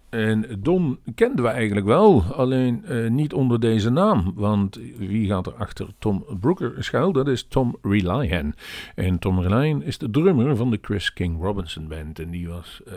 En 0.09 0.45
Don 0.59 0.99
kenden 1.15 1.43
we 1.43 1.49
eigenlijk 1.51 1.85
wel, 1.85 2.23
alleen 2.23 2.85
eh, 2.85 3.09
niet 3.09 3.33
onder 3.33 3.59
deze 3.59 3.89
naam. 3.89 4.31
Want 4.35 4.79
wie 4.97 5.27
gaat 5.27 5.47
er 5.47 5.53
achter 5.53 5.87
Tom 5.99 6.25
Brooker 6.39 6.83
schuil? 6.83 7.11
Dat 7.11 7.27
is 7.27 7.43
Tom 7.43 7.77
Relian. 7.81 8.53
En 8.95 9.19
Tom 9.19 9.41
Relian 9.41 9.83
is 9.83 9.97
de 9.97 10.09
drummer 10.09 10.55
van 10.55 10.71
de 10.71 10.79
Chris 10.81 11.13
King 11.13 11.41
Robinson 11.41 11.87
Band. 11.87 12.19
En 12.19 12.29
die 12.29 12.47
was 12.47 12.81
eh, 12.85 12.93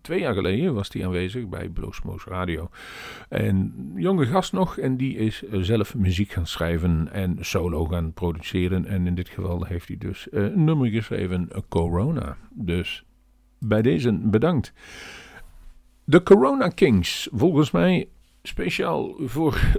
twee 0.00 0.20
jaar 0.20 0.34
geleden 0.34 0.74
was 0.74 0.88
die 0.88 1.04
aanwezig 1.04 1.48
bij 1.48 1.68
Bloosmoos 1.68 2.24
Radio. 2.24 2.68
En 3.28 3.74
jonge 3.96 4.26
gast 4.26 4.52
nog, 4.52 4.78
en 4.78 4.96
die 4.96 5.16
is 5.16 5.44
eh, 5.44 5.60
zelf 5.60 5.94
muziek 5.94 6.30
gaan 6.30 6.46
schrijven 6.46 7.08
en 7.12 7.36
solo 7.40 7.84
gaan 7.84 8.12
produceren. 8.12 8.86
En 8.86 9.06
in 9.06 9.14
dit 9.14 9.28
geval 9.28 9.64
heeft 9.64 9.88
hij 9.88 9.96
dus 9.98 10.26
een 10.30 10.64
nummer 10.64 10.88
geschreven, 10.88 11.48
Corona. 11.68 12.36
Dus 12.50 13.04
bij 13.60 13.82
deze 13.82 14.12
bedankt. 14.12 14.72
De 16.04 16.22
Corona 16.22 16.68
Kings, 16.68 17.28
volgens 17.32 17.70
mij 17.70 18.08
speciaal 18.42 19.14
voor 19.18 19.60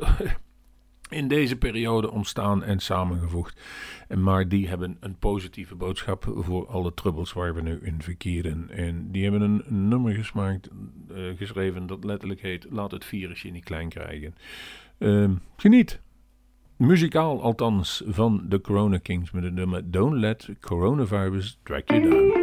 in 1.10 1.28
deze 1.28 1.56
periode 1.56 2.12
ontstaan 2.12 2.63
en 2.63 2.80
samengevoegd. 2.80 3.62
En 4.08 4.24
maar 4.24 4.48
die 4.48 4.67
hebben 4.67 4.98
een 5.00 5.15
positieve 5.15 5.76
boodschap 5.76 6.34
voor 6.36 6.67
alle 6.67 6.94
troubles 6.94 7.34
waar 7.34 7.56
we 7.56 7.62
nu 7.62 7.80
in 7.84 8.02
verkeren. 8.02 8.70
En 8.70 9.12
die 9.12 9.24
hebben 9.24 9.41
een 9.41 9.89
nummer 9.89 10.15
eh, 10.15 11.24
geschreven 11.38 11.88
dat 11.88 12.04
letterlijk 12.04 12.41
heet 12.41 12.67
Laat 12.70 12.91
het 12.91 13.06
virusje 13.06 13.50
niet 13.50 13.63
klein 13.63 13.89
krijgen. 13.89 14.36
Ehm, 14.98 15.34
geniet. 15.58 16.02
Muzikaal 16.78 17.41
althans 17.41 18.04
van 18.06 18.46
de 18.50 18.62
Corona 18.62 18.98
Kings 18.98 19.32
met 19.32 19.44
het 19.44 19.54
nummer 19.54 19.91
Don't 19.91 20.15
Let 20.15 20.50
Coronavirus 20.60 21.60
Drag 21.63 21.82
You 21.86 22.10
Down. 22.10 22.40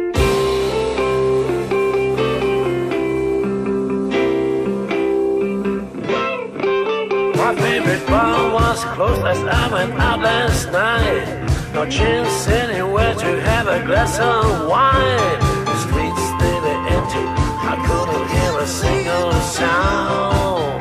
Bar 8.83 8.89
was 8.89 8.95
closed 8.95 9.25
as 9.25 9.39
I 9.43 9.71
went 9.71 9.93
out 9.93 10.19
last 10.19 10.71
night. 10.71 11.73
No 11.73 11.85
chance 11.89 12.47
anywhere 12.47 13.13
to 13.15 13.41
have 13.41 13.67
a 13.67 13.85
glass 13.85 14.19
of 14.19 14.67
wine. 14.67 15.39
The 15.65 15.77
streets 15.85 16.25
they 16.41 16.59
were 16.63 16.87
empty. 16.95 17.25
I 17.71 17.75
couldn't 17.87 18.27
hear 18.35 18.59
a 18.59 18.67
single 18.67 19.31
sound. 19.57 20.79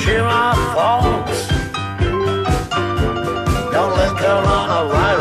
Cheer 0.00 0.24
up, 0.24 0.58
folks. 0.76 1.48
Don't 3.72 3.94
let 3.96 4.12
coronavirus 4.16 4.88
drag 4.98 5.17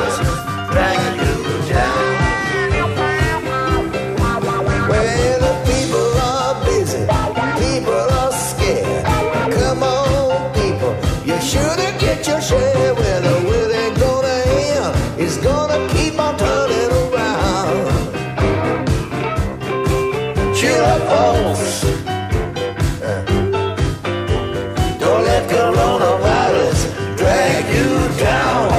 Don't 25.00 25.24
let 25.24 25.44
coronavirus 25.50 26.80
drag 27.18 27.64
you 27.76 27.90
down. 28.18 28.70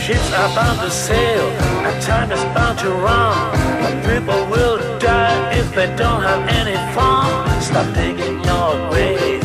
Ships 0.00 0.32
are 0.32 0.54
bound 0.54 0.80
to 0.80 0.90
sail, 0.90 1.46
time 2.02 2.30
is 2.30 2.44
bound 2.54 2.78
to 2.78 2.90
run. 2.90 3.52
People 4.04 4.46
will 4.46 4.78
die 4.98 5.54
if 5.58 5.74
they 5.74 5.86
don't 5.96 6.22
have 6.22 6.46
any 6.48 6.76
fun. 6.94 7.60
Stop 7.60 7.94
digging 7.94 8.42
your 8.44 8.90
grave 8.90 9.42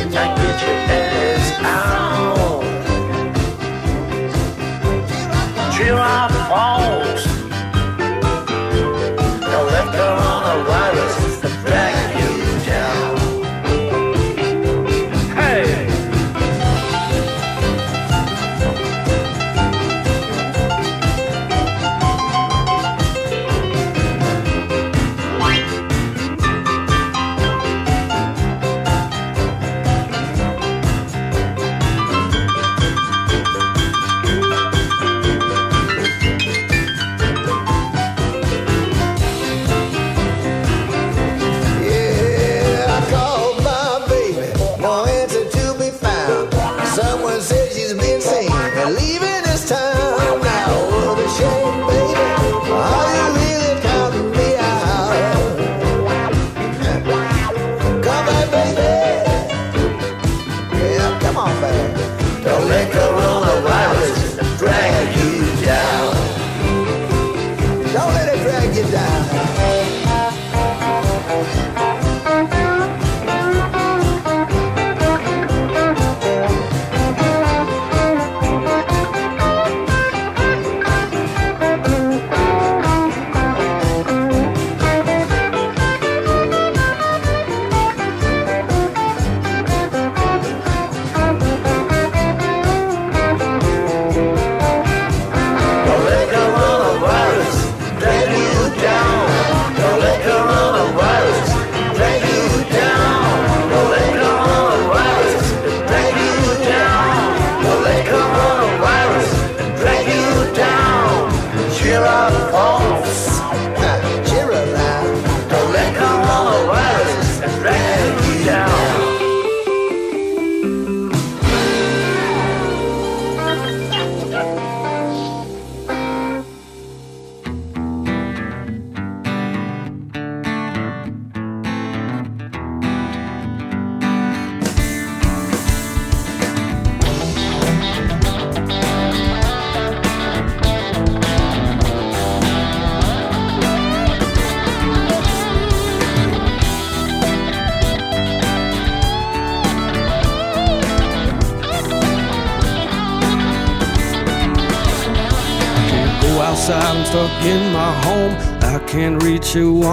and 0.00 0.12
get 0.12 0.60
your 0.66 1.01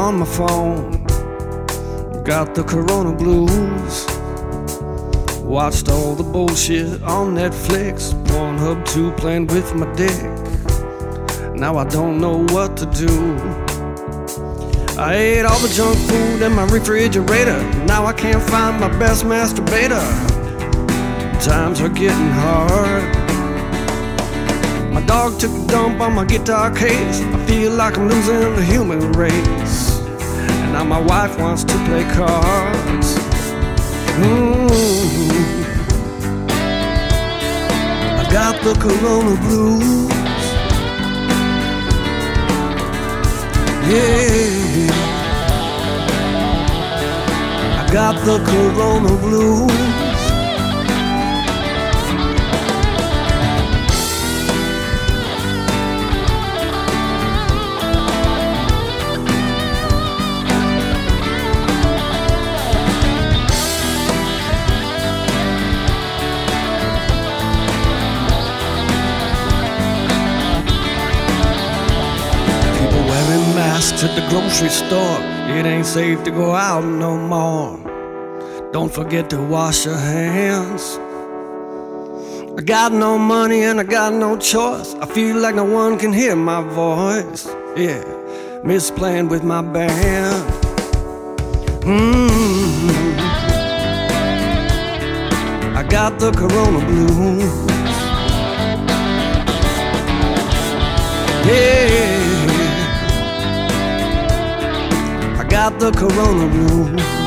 on 0.09 0.17
my 0.17 0.25
phone. 0.25 0.91
Got 2.23 2.55
the 2.55 2.63
corona 2.63 3.13
blues. 3.15 3.95
Watched 5.43 5.87
all 5.87 6.15
the 6.15 6.23
bullshit 6.23 7.03
on 7.03 7.35
Netflix. 7.35 8.13
Pornhub 8.25 8.83
2 8.87 9.11
playing 9.21 9.45
with 9.47 9.75
my 9.75 9.85
dick. 9.93 10.19
now 11.53 11.77
I 11.77 11.85
don't 11.85 12.19
know 12.19 12.37
what 12.55 12.75
to 12.77 12.85
do. 13.05 13.13
I 14.97 15.13
ate 15.13 15.45
all 15.45 15.59
the 15.59 15.71
junk 15.77 15.97
food 16.09 16.41
in 16.41 16.53
my 16.53 16.65
refrigerator. 16.77 17.59
Now 17.85 18.07
I 18.07 18.13
can't 18.13 18.43
find 18.49 18.79
my 18.79 18.89
best 18.97 19.25
masturbator. 19.25 20.05
Times 21.39 21.81
are 21.81 21.95
getting 22.03 22.31
hard. 22.43 23.03
My 24.91 25.01
dog 25.05 25.39
took 25.39 25.51
a 25.51 25.67
dump 25.67 26.01
on 26.01 26.13
my 26.15 26.25
guitar 26.25 26.73
case. 26.75 27.21
I 27.21 27.45
feel 27.45 27.73
like 27.73 27.95
I'm 27.95 28.09
losing 28.09 28.55
the 28.55 28.65
human 28.65 29.11
race. 29.11 29.68
Now 30.79 30.85
my 30.85 31.01
wife 31.01 31.37
wants 31.37 31.65
to 31.65 31.73
play 31.87 32.05
cards. 32.05 33.17
Mm. 34.15 34.69
I 38.17 38.23
got 38.31 38.63
the 38.63 38.73
Corona 38.75 39.35
blues. 39.41 40.09
Yeah. 43.89 44.95
I 47.75 47.89
got 47.91 48.15
the 48.23 48.37
Corona 48.49 49.17
blues. 49.17 49.98
At 73.79 74.13
the 74.13 74.27
grocery 74.29 74.67
store. 74.67 75.21
It 75.55 75.65
ain't 75.65 75.85
safe 75.85 76.21
to 76.25 76.31
go 76.31 76.53
out 76.53 76.83
no 76.83 77.15
more. 77.17 77.79
Don't 78.73 78.93
forget 78.93 79.29
to 79.29 79.41
wash 79.41 79.85
your 79.85 79.95
hands. 79.95 80.99
I 82.57 82.61
got 82.61 82.91
no 82.91 83.17
money 83.17 83.63
and 83.63 83.79
I 83.79 83.83
got 83.83 84.11
no 84.11 84.37
choice. 84.37 84.95
I 84.95 85.05
feel 85.05 85.37
like 85.37 85.55
no 85.55 85.63
one 85.63 85.97
can 85.97 86.11
hear 86.11 86.35
my 86.35 86.61
voice. 86.61 87.47
Yeah, 87.77 88.03
miss 88.65 88.91
playing 88.91 89.29
with 89.29 89.45
my 89.45 89.61
band. 89.61 90.43
mm 91.83 92.29
I 95.73 95.83
got 95.83 96.19
the 96.19 96.31
Corona 96.33 96.85
blues. 96.85 97.43
Yeah, 101.47 102.08
got 105.59 105.77
the 105.77 105.91
Corona 105.91 106.47
blues. 106.47 107.18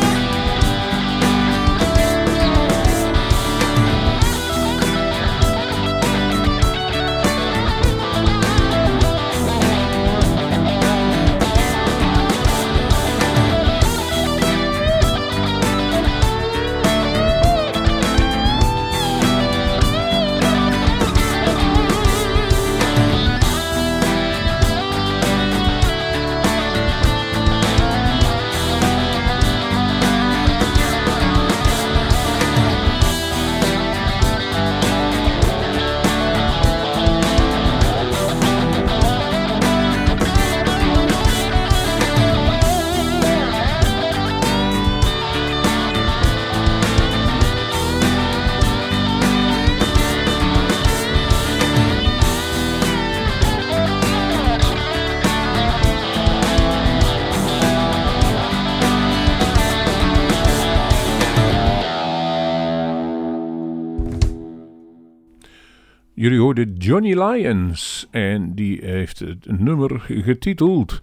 Jullie 66.22 66.40
hoorden 66.40 66.74
Johnny 66.74 67.22
Lyons 67.22 68.06
en 68.11 68.54
die 68.54 68.85
heeft 68.85 69.18
het 69.18 69.61
nummer 69.61 70.00
getiteld. 70.00 71.00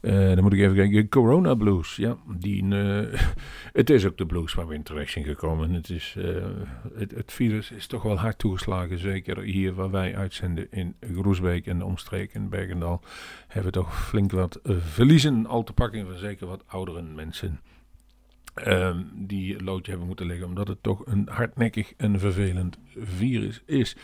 eh, 0.00 0.12
dan 0.12 0.42
moet 0.42 0.52
ik 0.52 0.58
even 0.60 0.74
kijken. 0.74 1.08
Corona 1.08 1.54
Blues. 1.54 1.96
Ja, 1.96 2.16
die, 2.38 2.76
eh, 2.76 3.20
het 3.80 3.90
is 3.90 4.06
ook 4.06 4.16
de 4.16 4.26
blues 4.26 4.54
waar 4.54 4.66
we 4.66 4.74
in 4.74 4.82
terecht 4.82 5.12
zijn 5.12 5.24
gekomen. 5.24 5.70
Het, 5.72 5.90
is, 5.90 6.14
eh, 6.18 6.24
het, 6.94 7.10
het 7.10 7.32
virus 7.32 7.70
is 7.70 7.86
toch 7.86 8.02
wel 8.02 8.18
hard 8.18 8.38
toegeslagen. 8.38 8.98
Zeker 8.98 9.40
hier 9.40 9.74
waar 9.74 9.90
wij 9.90 10.16
uitzenden 10.16 10.66
in 10.70 10.94
Groesbeek 11.14 11.66
en 11.66 11.78
de 11.78 11.84
omstreken 11.84 12.48
Bergendal. 12.48 13.00
Hebben 13.48 13.72
we 13.72 13.78
toch 13.78 14.08
flink 14.08 14.30
wat 14.32 14.60
verliezen 14.64 15.46
al 15.46 15.62
te 15.62 15.72
pakken 15.72 16.06
van 16.06 16.18
zeker 16.18 16.46
wat 16.46 16.64
oudere 16.66 17.02
mensen. 17.02 17.60
ehm, 18.54 19.02
die 19.14 19.62
loodje 19.62 19.90
hebben 19.90 20.08
moeten 20.08 20.26
leggen. 20.26 20.46
Omdat 20.46 20.68
het 20.68 20.82
toch 20.82 21.06
een 21.06 21.28
hardnekkig 21.30 21.92
en 21.96 22.18
vervelend 22.18 22.78
virus 22.98 23.62
is. 23.66 23.96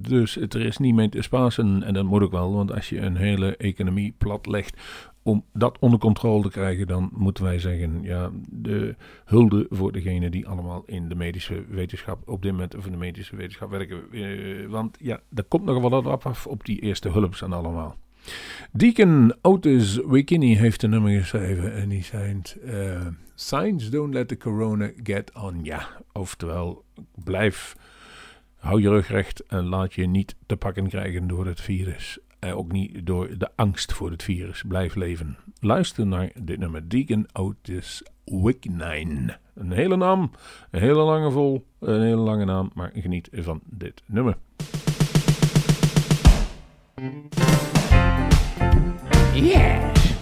Dus 0.00 0.36
er 0.36 0.60
is 0.60 0.78
niet 0.78 0.94
mee 0.94 1.08
te 1.08 1.22
spasen. 1.22 1.82
En 1.82 1.94
dat 1.94 2.04
moet 2.04 2.22
ook 2.22 2.30
wel. 2.30 2.52
Want 2.52 2.72
als 2.72 2.88
je 2.88 3.00
een 3.00 3.16
hele 3.16 3.56
economie 3.56 4.14
plat 4.18 4.46
legt. 4.46 4.76
Om 5.22 5.44
dat 5.52 5.78
onder 5.78 5.98
controle 5.98 6.42
te 6.42 6.50
krijgen. 6.50 6.86
Dan 6.86 7.10
moeten 7.12 7.44
wij 7.44 7.58
zeggen. 7.58 8.02
Ja, 8.02 8.30
de 8.50 8.94
hulde 9.24 9.66
voor 9.70 9.92
degenen 9.92 10.30
die 10.30 10.48
allemaal 10.48 10.82
in 10.86 11.08
de 11.08 11.14
medische 11.14 11.64
wetenschap. 11.68 12.28
Op 12.28 12.42
dit 12.42 12.52
moment 12.52 12.76
of 12.76 12.86
in 12.86 12.92
de 12.92 12.98
medische 12.98 13.36
wetenschap 13.36 13.70
werken. 13.70 14.00
eh, 14.12 14.66
want 14.68 14.96
ja, 15.00 15.20
er 15.34 15.44
komt 15.44 15.64
nog 15.64 15.80
wel 15.80 16.02
wat 16.02 16.24
af 16.24 16.46
op 16.46 16.64
die 16.64 16.80
eerste 16.80 17.10
hulps 17.10 17.42
en 17.42 17.52
allemaal. 17.52 17.96
Deacon 18.72 19.34
Otis 19.42 20.00
Wikini 20.06 20.56
heeft 20.56 20.82
een 20.82 20.90
nummer 20.90 21.18
geschreven 21.18 21.74
en 21.74 21.88
die 21.88 22.04
zei: 22.04 22.40
eh, 22.64 23.06
Signs 23.34 23.90
don't 23.90 24.14
let 24.14 24.28
the 24.28 24.36
corona 24.36 24.90
get 25.02 25.30
on 25.34 25.64
ya. 25.64 25.88
Oftewel, 26.12 26.84
blijf, 27.24 27.76
hou 28.58 28.80
je 28.80 28.88
rug 28.88 29.08
recht 29.08 29.46
en 29.46 29.64
laat 29.64 29.94
je 29.94 30.06
niet 30.06 30.36
te 30.46 30.56
pakken 30.56 30.88
krijgen 30.88 31.26
door 31.28 31.46
het 31.46 31.60
virus. 31.60 32.18
En 32.38 32.54
ook 32.54 32.72
niet 32.72 33.06
door 33.06 33.38
de 33.38 33.48
angst 33.54 33.92
voor 33.92 34.10
het 34.10 34.22
virus. 34.22 34.62
Blijf 34.68 34.94
leven. 34.94 35.36
Luister 35.60 36.06
naar 36.06 36.30
dit 36.42 36.58
nummer: 36.58 36.88
Deacon 36.88 37.26
Otis 37.32 38.02
Wiknine. 38.24 39.36
Een 39.54 39.72
hele 39.72 39.96
naam, 39.96 40.30
een 40.70 40.80
hele 40.80 41.02
lange 41.02 41.30
vol, 41.30 41.66
een 41.80 42.02
hele 42.02 42.16
lange 42.16 42.44
naam, 42.44 42.70
maar 42.74 42.90
geniet 42.94 43.28
van 43.32 43.60
dit 43.64 44.02
nummer. 44.06 44.36
Yes, 49.34 50.12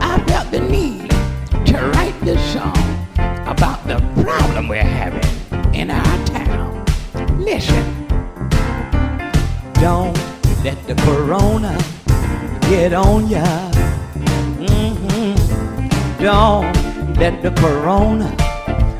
I 0.00 0.22
felt 0.26 0.50
the 0.50 0.60
need 0.70 1.10
to 1.66 1.76
write 1.90 2.14
this 2.24 2.52
song 2.52 2.76
about 3.46 3.86
the 3.86 4.22
problem 4.22 4.68
we're 4.68 4.82
having 4.82 5.74
in 5.74 5.90
our. 5.90 6.15
Listen, 7.46 8.08
don't 9.74 10.18
let 10.64 10.76
the 10.88 10.96
corona 11.06 11.78
get 12.62 12.92
on 12.92 13.28
ya. 13.28 13.46
hmm 14.58 15.34
Don't 16.18 16.74
let 17.16 17.40
the 17.42 17.52
corona 17.52 18.34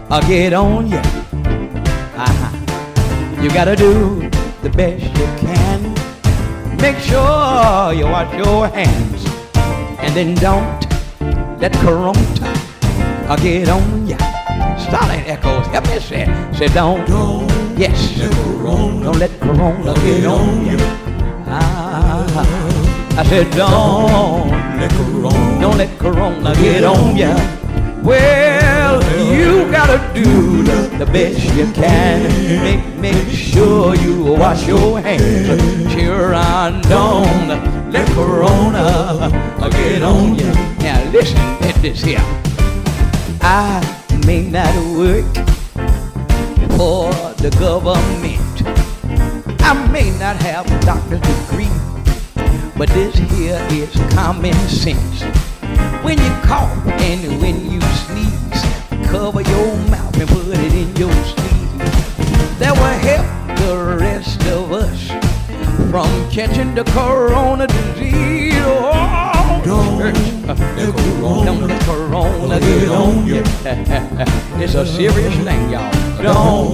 uh, 0.08 0.20
get 0.28 0.52
on 0.52 0.86
ya. 0.86 1.02
Uh-huh. 2.14 3.42
You 3.42 3.50
gotta 3.50 3.74
do 3.74 4.30
the 4.62 4.70
best 4.70 5.02
you 5.02 5.26
can. 5.42 5.82
Make 6.78 6.98
sure 6.98 7.92
you 7.98 8.06
wash 8.06 8.32
your 8.38 8.68
hands. 8.68 9.26
And 9.98 10.14
then 10.14 10.36
don't 10.36 10.86
let 11.60 11.72
Corona 11.82 12.14
uh, 13.26 13.36
get 13.42 13.68
on 13.68 14.06
ya. 14.06 14.16
Solid 14.78 15.26
echoes, 15.26 15.66
help 15.66 15.88
me 15.88 15.98
say, 15.98 16.26
say 16.54 16.68
don't, 16.68 17.04
don't 17.08 17.55
yes, 17.76 18.18
corona, 18.18 19.04
don't 19.04 19.18
let 19.18 19.40
Corona 19.40 19.94
get 19.94 20.26
on 20.26 20.66
ya. 20.66 20.76
Ah, 21.46 23.18
I 23.18 23.24
said 23.24 23.50
don't 23.52 24.50
let 24.80 24.90
Corona, 24.90 25.60
don't 25.60 25.78
let 25.78 25.98
Corona 25.98 26.54
get 26.54 26.84
on 26.84 27.16
ya. 27.16 27.34
Well, 28.02 29.02
you 29.34 29.70
gotta 29.70 29.98
do 30.14 30.62
the, 30.62 31.06
best 31.06 31.42
you 31.54 31.66
can. 31.72 32.22
Make, 32.62 32.86
make 33.00 33.28
sure 33.28 33.96
you 33.96 34.22
wash 34.22 34.66
your 34.66 35.00
hands. 35.00 35.92
Sure, 35.92 36.34
I 36.34 36.80
don't 36.82 37.90
let 37.90 38.06
Corona 38.10 39.28
get 39.70 40.02
on 40.02 40.38
you. 40.38 40.52
Now 40.78 41.02
listen 41.10 41.38
at 41.66 41.74
this 41.82 42.02
here. 42.02 42.24
I 43.42 43.82
may 44.26 44.48
not 44.48 44.74
work 44.96 45.55
for 46.76 47.10
the 47.40 47.50
government. 47.58 48.62
I 49.62 49.72
may 49.90 50.10
not 50.18 50.36
have 50.42 50.66
a 50.70 50.80
doctor's 50.80 51.20
degree, 51.20 51.72
but 52.76 52.90
this 52.90 53.16
here 53.16 53.58
is 53.70 53.90
common 54.14 54.52
sense. 54.68 55.22
When 56.04 56.18
you 56.18 56.30
cough 56.44 56.76
and 56.86 57.40
when 57.40 57.70
you 57.70 57.80
sneeze, 57.80 58.62
cover 59.08 59.40
your 59.40 59.76
mouth 59.88 60.20
and 60.20 60.28
put 60.28 60.46
it 60.48 60.74
in 60.74 60.94
your 60.96 61.12
sleeve. 61.24 61.78
That 62.58 62.74
will 62.76 62.98
help 63.08 63.26
the 63.58 63.96
rest 63.98 64.42
of 64.46 64.72
us 64.72 65.08
from 65.90 66.30
catching 66.30 66.74
the 66.74 66.84
corona 66.84 67.66
disease. 67.68 68.52
Oh, 68.58 69.62
don't 69.64 69.98
let 69.98 70.14
corona, 70.94 71.44
don't 71.46 71.68
let 71.68 71.82
corona 71.82 72.60
get 72.60 72.88
on 72.90 73.26
you. 73.26 73.42
it's 74.62 74.74
a 74.74 74.84
serious 74.86 75.34
thing, 75.36 75.70
y'all. 75.70 76.05
Don't 76.22 76.72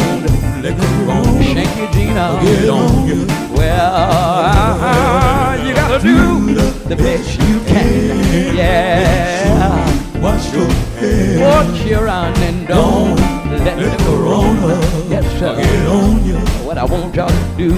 let 0.63 0.77
corona 0.79 1.43
shank 1.43 1.77
you, 1.77 1.89
Gina. 1.93 2.39
Get 2.43 2.69
on 2.69 3.07
you. 3.09 3.27
Well, 3.57 5.59
you 5.67 5.75
gotta 5.75 5.99
do 6.01 6.55
the 6.89 6.97
best 6.97 7.39
you 7.41 7.61
can. 7.61 8.57
Yeah. 8.57 10.21
Wash 10.21 10.53
your 10.53 10.69
hands. 11.01 11.41
Wash 11.41 11.85
your 11.85 12.07
hands 12.07 12.39
and 12.39 12.67
don't 12.69 13.17
let 13.65 13.77
the 13.79 13.97
corona 14.05 14.79
yes, 15.11 15.25
sir. 15.39 15.57
get 15.57 15.87
on 15.89 16.25
you. 16.25 16.37
What 16.65 16.79
I 16.79 16.85
want 16.85 17.15
y'all 17.15 17.29
to 17.29 17.57
do, 17.57 17.75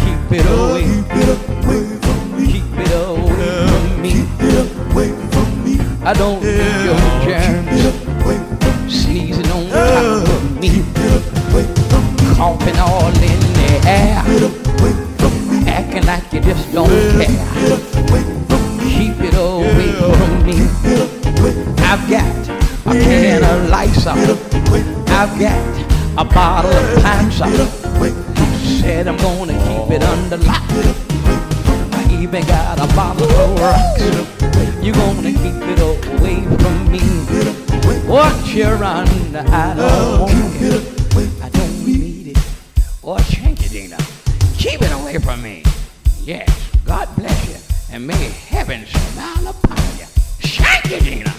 keep 0.00 0.32
it 0.40 0.46
away. 0.46 0.84
Keep 0.84 1.10
it 1.20 1.28
away 1.36 1.84
from 2.00 2.18
me. 2.36 2.44
Keep 2.52 2.78
it 2.80 2.92
away 4.92 5.10
from 5.32 5.48
me. 5.64 5.74
I 6.02 6.12
don't 6.14 6.40
need 6.42 6.84
your 6.84 6.98
germs 7.24 7.57
Coughing 12.68 12.80
all 12.80 13.08
in 13.08 13.40
the 13.54 13.70
air. 13.88 14.22
Acting 15.66 16.04
like 16.04 16.32
you 16.32 16.40
just 16.40 16.72
don't 16.72 16.88
care. 16.88 17.78
Keep 18.80 19.20
it 19.20 19.34
away 19.34 19.92
from 20.16 20.44
me. 20.44 20.56
I've 21.82 22.04
got 22.10 22.48
a 22.86 22.92
can 22.92 23.44
of 23.44 23.70
Lysol. 23.70 24.18
I've 25.08 25.38
got 25.38 26.18
a 26.18 26.24
bottle 26.24 26.72
of 26.72 27.02
pine 27.02 27.30
salt. 27.30 27.54
Said 28.80 29.08
I'm 29.08 29.16
gonna 29.16 29.54
keep 29.54 29.90
it 29.96 30.02
under 30.02 30.36
lock. 30.38 30.62
I 31.92 32.18
even 32.20 32.44
got 32.46 32.78
a 32.78 32.94
bottle 32.94 33.30
of 33.30 33.60
rocks. 33.60 34.02
You 34.84 34.92
gonna 34.92 35.32
keep 35.32 35.62
it 35.72 35.80
away 35.80 36.44
from 36.58 36.92
me? 36.92 37.00
What 38.06 38.54
you're 38.54 38.82
under, 38.84 39.44
I 39.48 39.74
From 45.28 45.42
me. 45.42 45.62
Yes, 46.22 46.48
God 46.86 47.06
bless 47.14 47.48
you, 47.50 47.94
and 47.94 48.06
may 48.06 48.14
heaven 48.14 48.86
smile 48.86 49.48
upon 49.48 49.76
you. 49.98 50.06
Shank 50.40 50.86
you, 50.90 51.00
Gina. 51.00 51.34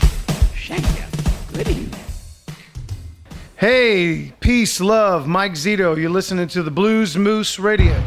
Shank 0.54 0.86
you. 0.96 1.06
Good 1.52 1.70
evening. 1.70 2.00
Hey, 3.56 4.32
peace, 4.42 4.80
love, 4.80 5.28
Mike 5.28 5.54
Zito. 5.54 5.98
You're 6.00 6.12
listening 6.12 6.48
to 6.50 6.62
the 6.62 6.70
Blues 6.70 7.18
Moose 7.18 7.58
Radio. 7.58 8.00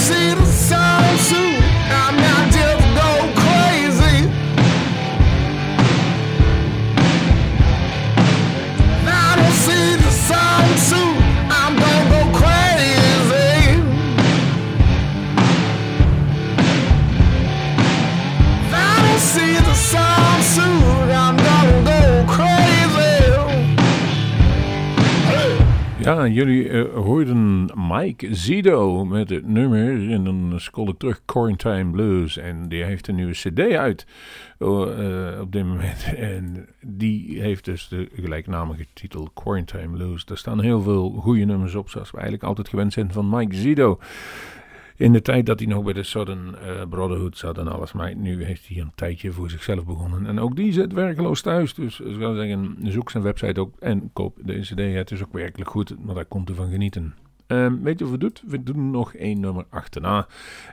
see 0.00 0.39
jullie 26.46 26.68
eh, 26.68 26.94
hoorden 26.94 27.70
Mike 27.74 28.34
Zido 28.34 29.04
met 29.04 29.30
het 29.30 29.46
nummer. 29.46 30.10
En 30.10 30.24
dan 30.24 30.52
scroll 30.56 30.88
ik 30.88 30.98
terug, 30.98 31.20
Quarantine 31.24 31.90
Blues. 31.90 32.36
En 32.36 32.68
die 32.68 32.84
heeft 32.84 33.08
een 33.08 33.14
nieuwe 33.14 33.32
cd 33.32 33.60
uit 33.60 34.06
oh, 34.58 34.98
eh, 34.98 35.40
op 35.40 35.52
dit 35.52 35.64
moment. 35.64 36.14
En 36.16 36.68
die 36.80 37.40
heeft 37.40 37.64
dus 37.64 37.88
de 37.88 38.08
gelijknamige 38.14 38.86
titel 38.92 39.30
Quarantine 39.34 39.88
Blues. 39.88 40.24
Daar 40.24 40.36
staan 40.36 40.60
heel 40.60 40.82
veel 40.82 41.10
goede 41.10 41.44
nummers 41.44 41.74
op, 41.74 41.90
zoals 41.90 42.10
we 42.10 42.16
eigenlijk 42.16 42.46
altijd 42.46 42.68
gewend 42.68 42.92
zijn 42.92 43.12
van 43.12 43.28
Mike 43.28 43.56
Zido. 43.56 43.98
In 45.00 45.12
de 45.12 45.22
tijd 45.22 45.46
dat 45.46 45.58
hij 45.58 45.68
nog 45.68 45.84
bij 45.84 45.92
de 45.92 46.02
Southern 46.02 46.54
eh, 46.54 46.82
Brotherhood 46.88 47.38
zat 47.38 47.58
en 47.58 47.68
alles. 47.68 47.92
Maar 47.92 48.16
nu 48.16 48.44
heeft 48.44 48.68
hij 48.68 48.78
een 48.78 48.92
tijdje 48.94 49.32
voor 49.32 49.50
zichzelf 49.50 49.84
begonnen. 49.84 50.26
En 50.26 50.38
ook 50.40 50.56
die 50.56 50.72
zit 50.72 50.92
werkeloos 50.92 51.40
thuis. 51.40 51.74
Dus 51.74 52.00
ik 52.00 52.16
zou 52.18 52.36
zeggen, 52.36 52.76
zoek 52.80 53.10
zijn 53.10 53.22
website 53.22 53.60
ook 53.60 53.76
en 53.78 54.10
koop 54.12 54.38
deze 54.42 54.74
CD. 54.74 54.94
Het 54.94 55.10
is 55.10 55.22
ook 55.22 55.32
werkelijk 55.32 55.70
goed, 55.70 56.04
maar 56.04 56.14
daar 56.14 56.24
komt 56.24 56.50
u 56.50 56.54
van 56.54 56.70
genieten. 56.70 57.14
Ehm, 57.46 57.82
weet 57.82 57.98
je 57.98 58.04
wat 58.04 58.12
we 58.12 58.18
doen? 58.18 58.32
We 58.46 58.62
doen 58.62 58.90
nog 58.90 59.14
één 59.14 59.40
nummer 59.40 59.64
achterna. 59.70 60.26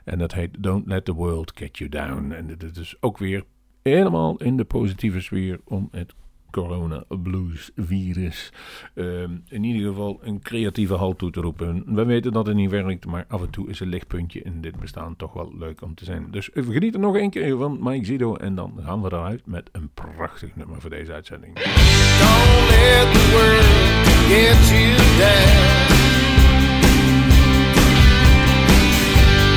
En 0.03 0.17
dat 0.17 0.33
heet 0.33 0.55
Don't 0.59 0.87
Let 0.87 1.05
the 1.05 1.13
World 1.13 1.51
Get 1.55 1.77
You 1.77 1.89
Down. 1.89 2.31
En 2.31 2.47
dit 2.57 2.77
is 2.77 2.95
ook 2.99 3.17
weer 3.17 3.43
helemaal 3.83 4.37
in 4.37 4.57
de 4.57 4.65
positieve 4.65 5.21
sfeer 5.21 5.59
om 5.63 5.87
het 5.91 6.13
corona 6.57 7.03
blues 7.07 7.71
virus 7.75 8.51
ehm, 8.93 9.31
in 9.49 9.63
ieder 9.63 9.89
geval 9.89 10.19
een 10.21 10.41
creatieve 10.41 10.93
halt 10.93 11.17
toe 11.17 11.31
te 11.31 11.41
roepen. 11.41 11.83
We 11.85 12.05
weten 12.05 12.31
dat 12.31 12.45
het 12.45 12.55
niet 12.55 12.69
werkt, 12.69 13.05
maar 13.05 13.25
af 13.27 13.41
en 13.41 13.49
toe 13.49 13.69
is 13.69 13.79
een 13.79 13.87
lichtpuntje 13.87 14.41
in 14.41 14.61
dit 14.61 14.79
bestaan 14.79 15.15
toch 15.15 15.33
wel 15.33 15.53
leuk 15.57 15.81
om 15.81 15.95
te 15.95 16.05
zijn. 16.05 16.27
Dus 16.31 16.49
we 16.53 16.71
genieten 16.71 16.99
nog 16.99 17.15
één 17.15 17.29
keer 17.29 17.57
van 17.57 17.77
Mike 17.81 18.05
Zido 18.05 18.35
en 18.35 18.55
dan 18.55 18.79
gaan 18.83 19.01
we 19.01 19.07
eruit 19.11 19.45
met 19.45 19.69
een 19.71 19.89
prachtig 19.93 20.55
nummer 20.55 20.81
voor 20.81 20.89
deze 20.89 21.13
uitzending. 21.13 21.53
Don't 21.53 22.69
let 22.69 23.13
the 23.13 23.29
world 23.31 24.07
get 24.27 24.69
you 24.69 24.95
down. 25.17 25.95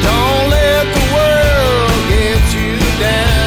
Don't 0.07 0.49
let 0.49 0.85
the 0.95 1.05
world 1.13 1.93
get 2.09 2.53
you 2.53 2.99
down. 2.99 3.40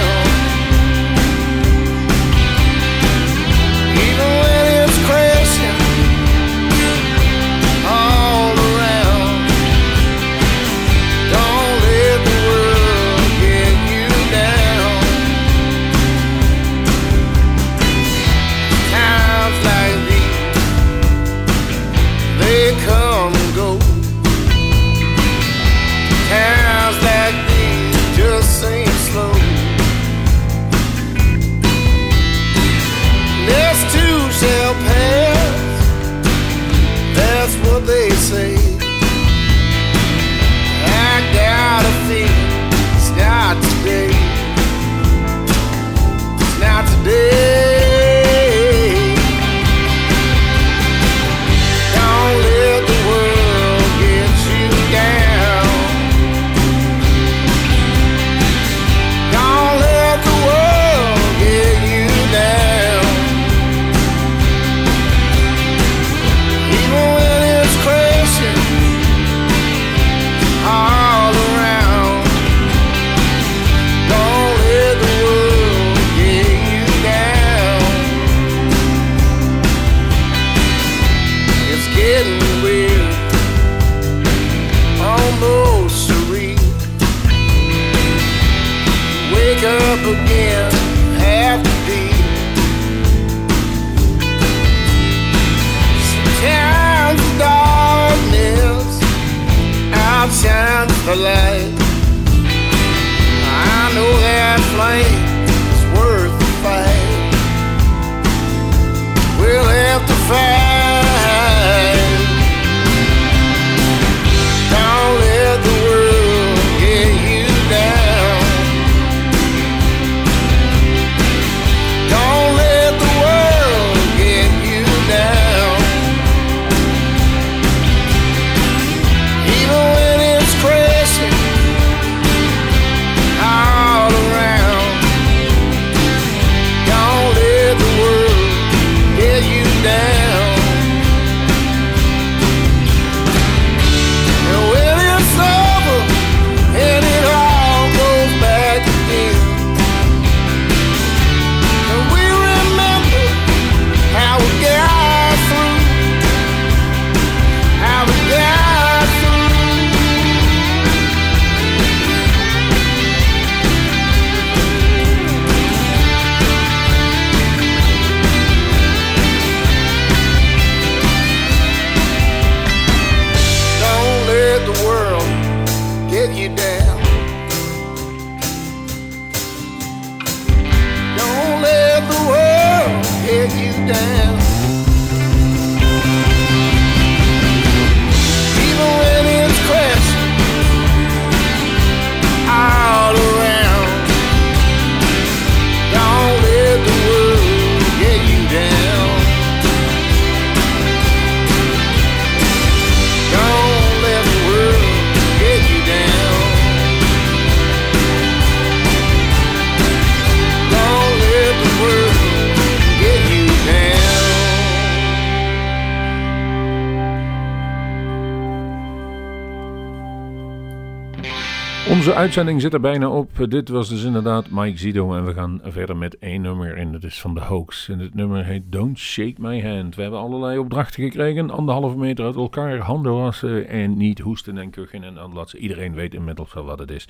Uitzending 222.24 222.62
zit 222.62 222.74
er 222.74 222.80
bijna 222.80 223.10
op. 223.10 223.30
Dit 223.50 223.70
was 223.70 223.90
dus 223.90 224.04
inderdaad 224.04 224.50
Mike 224.50 224.78
Zido 224.78 225.14
en 225.14 225.26
we 225.26 225.34
gaan 225.34 225.60
verder 225.64 225.98
met 225.98 226.18
één 226.18 226.42
nummer 226.42 226.78
en 226.78 226.92
dat 226.92 227.04
is 227.04 227.22
van 227.22 227.34
de 227.34 227.42
Hoax. 227.42 227.90
En 227.90 228.00
het 228.00 228.14
nummer 228.14 228.46
heet 228.46 228.64
Don't 228.66 229.00
Shake 229.00 229.34
My 229.38 229.62
Hand. 229.62 229.96
We 229.96 230.02
hebben 230.02 230.20
allerlei 230.20 230.58
opdrachten 230.58 231.04
gekregen, 231.04 231.50
anderhalve 231.50 231.98
meter 231.98 232.26
uit 232.26 232.36
elkaar, 232.36 232.78
handen 232.78 233.14
wassen 233.14 233.68
en 233.68 233.98
niet 233.98 234.20
hoesten 234.20 234.58
en 234.58 234.70
kuchen 234.70 235.04
en 235.04 235.20
aanlatsen. 235.20 235.60
Iedereen 235.60 235.94
weet 235.94 236.14
inmiddels 236.14 236.54
wel 236.54 236.66
wat 236.66 236.80
het 236.80 236.92
is. 236.92 237.08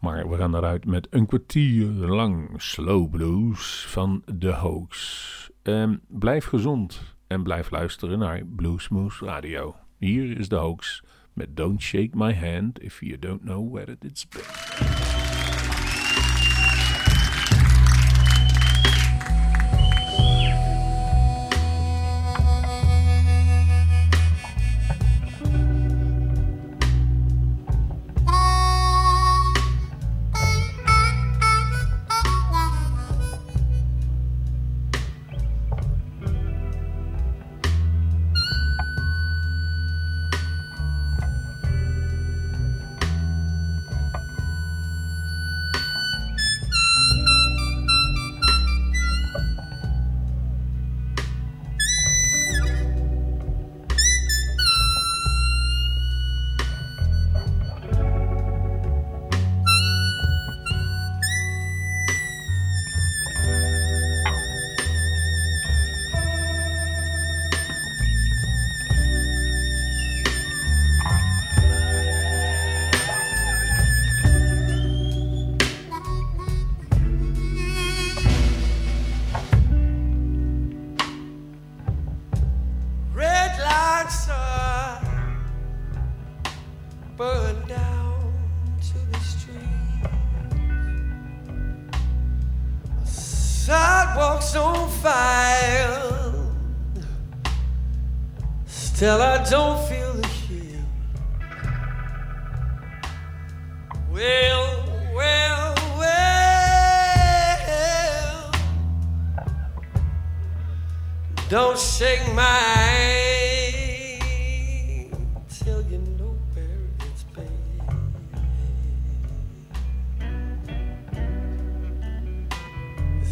Maar 0.00 0.28
we 0.28 0.36
gaan 0.36 0.56
eruit 0.56 0.86
met 0.86 1.06
een 1.10 1.26
kwartier 1.26 1.86
lang 1.86 2.50
slow 2.56 3.10
blues 3.10 3.86
van 3.88 4.22
de 4.34 4.52
Hoax. 4.52 5.50
Ehm, 5.62 5.96
blijf 6.08 6.44
gezond 6.44 7.16
en 7.26 7.42
blijf 7.42 7.70
luisteren 7.70 8.18
naar 8.18 8.42
Bluesmoose 8.46 9.24
Radio. 9.24 9.74
Hier 9.98 10.38
is 10.38 10.48
de 10.48 10.56
Hoax 10.56 11.02
met 11.38 11.54
Don't 11.54 11.78
Shake 11.78 12.16
My 12.16 12.32
Hand 12.32 12.80
if 12.82 13.00
you 13.00 13.16
don't 13.16 13.44
know 13.44 13.60
where 13.60 13.86
it's 13.88 14.24
been. 14.24 14.97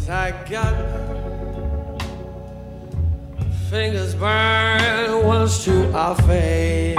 I 0.09 0.31
got 0.49 0.73
fingers 3.69 4.15
burned 4.15 5.27
once 5.27 5.65
too 5.65 5.91
often, 5.93 6.97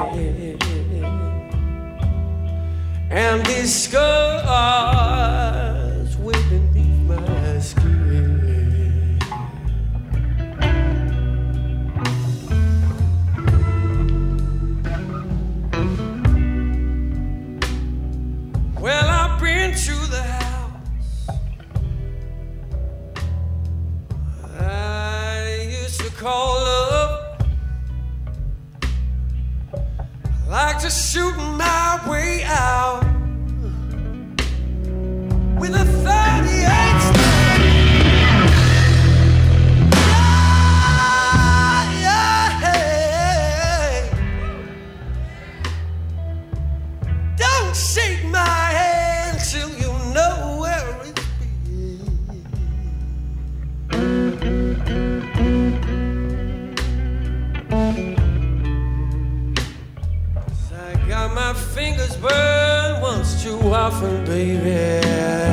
and 3.11 3.47
these 3.47 3.75
scars 3.75 4.45
out 32.49 33.08
often, 63.89 64.23
baby. 64.27 65.48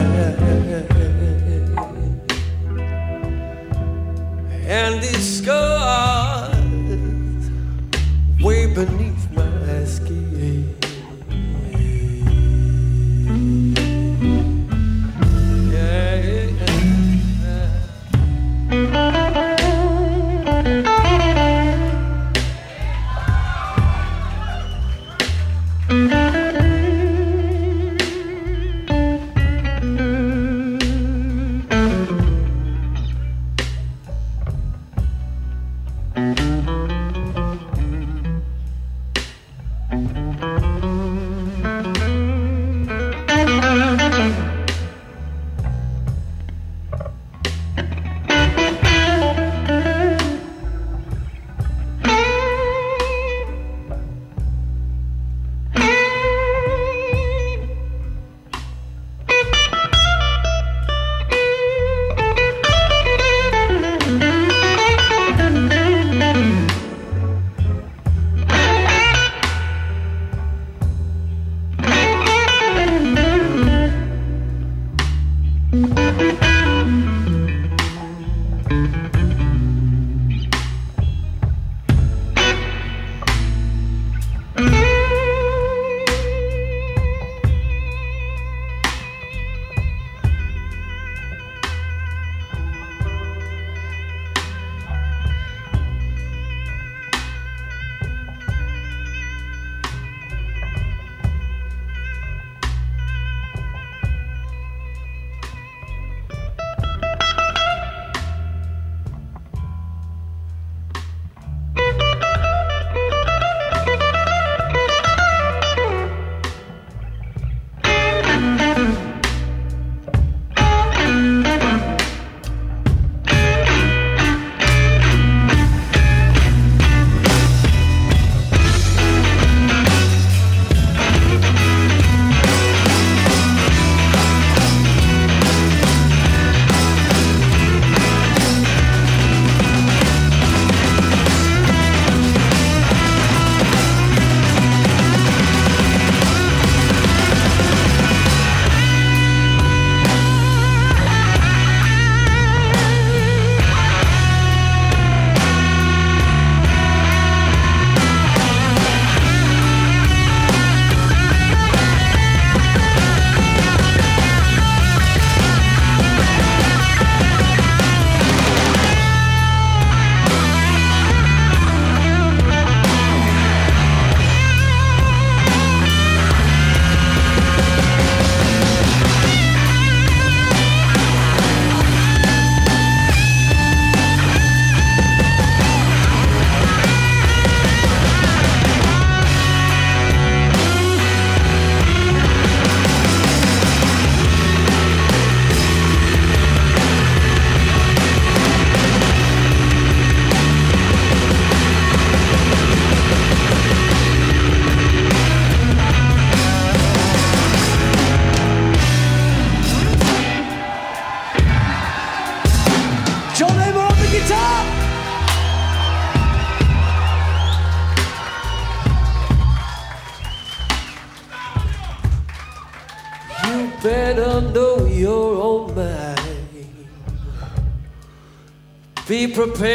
prepare. 229.48 229.75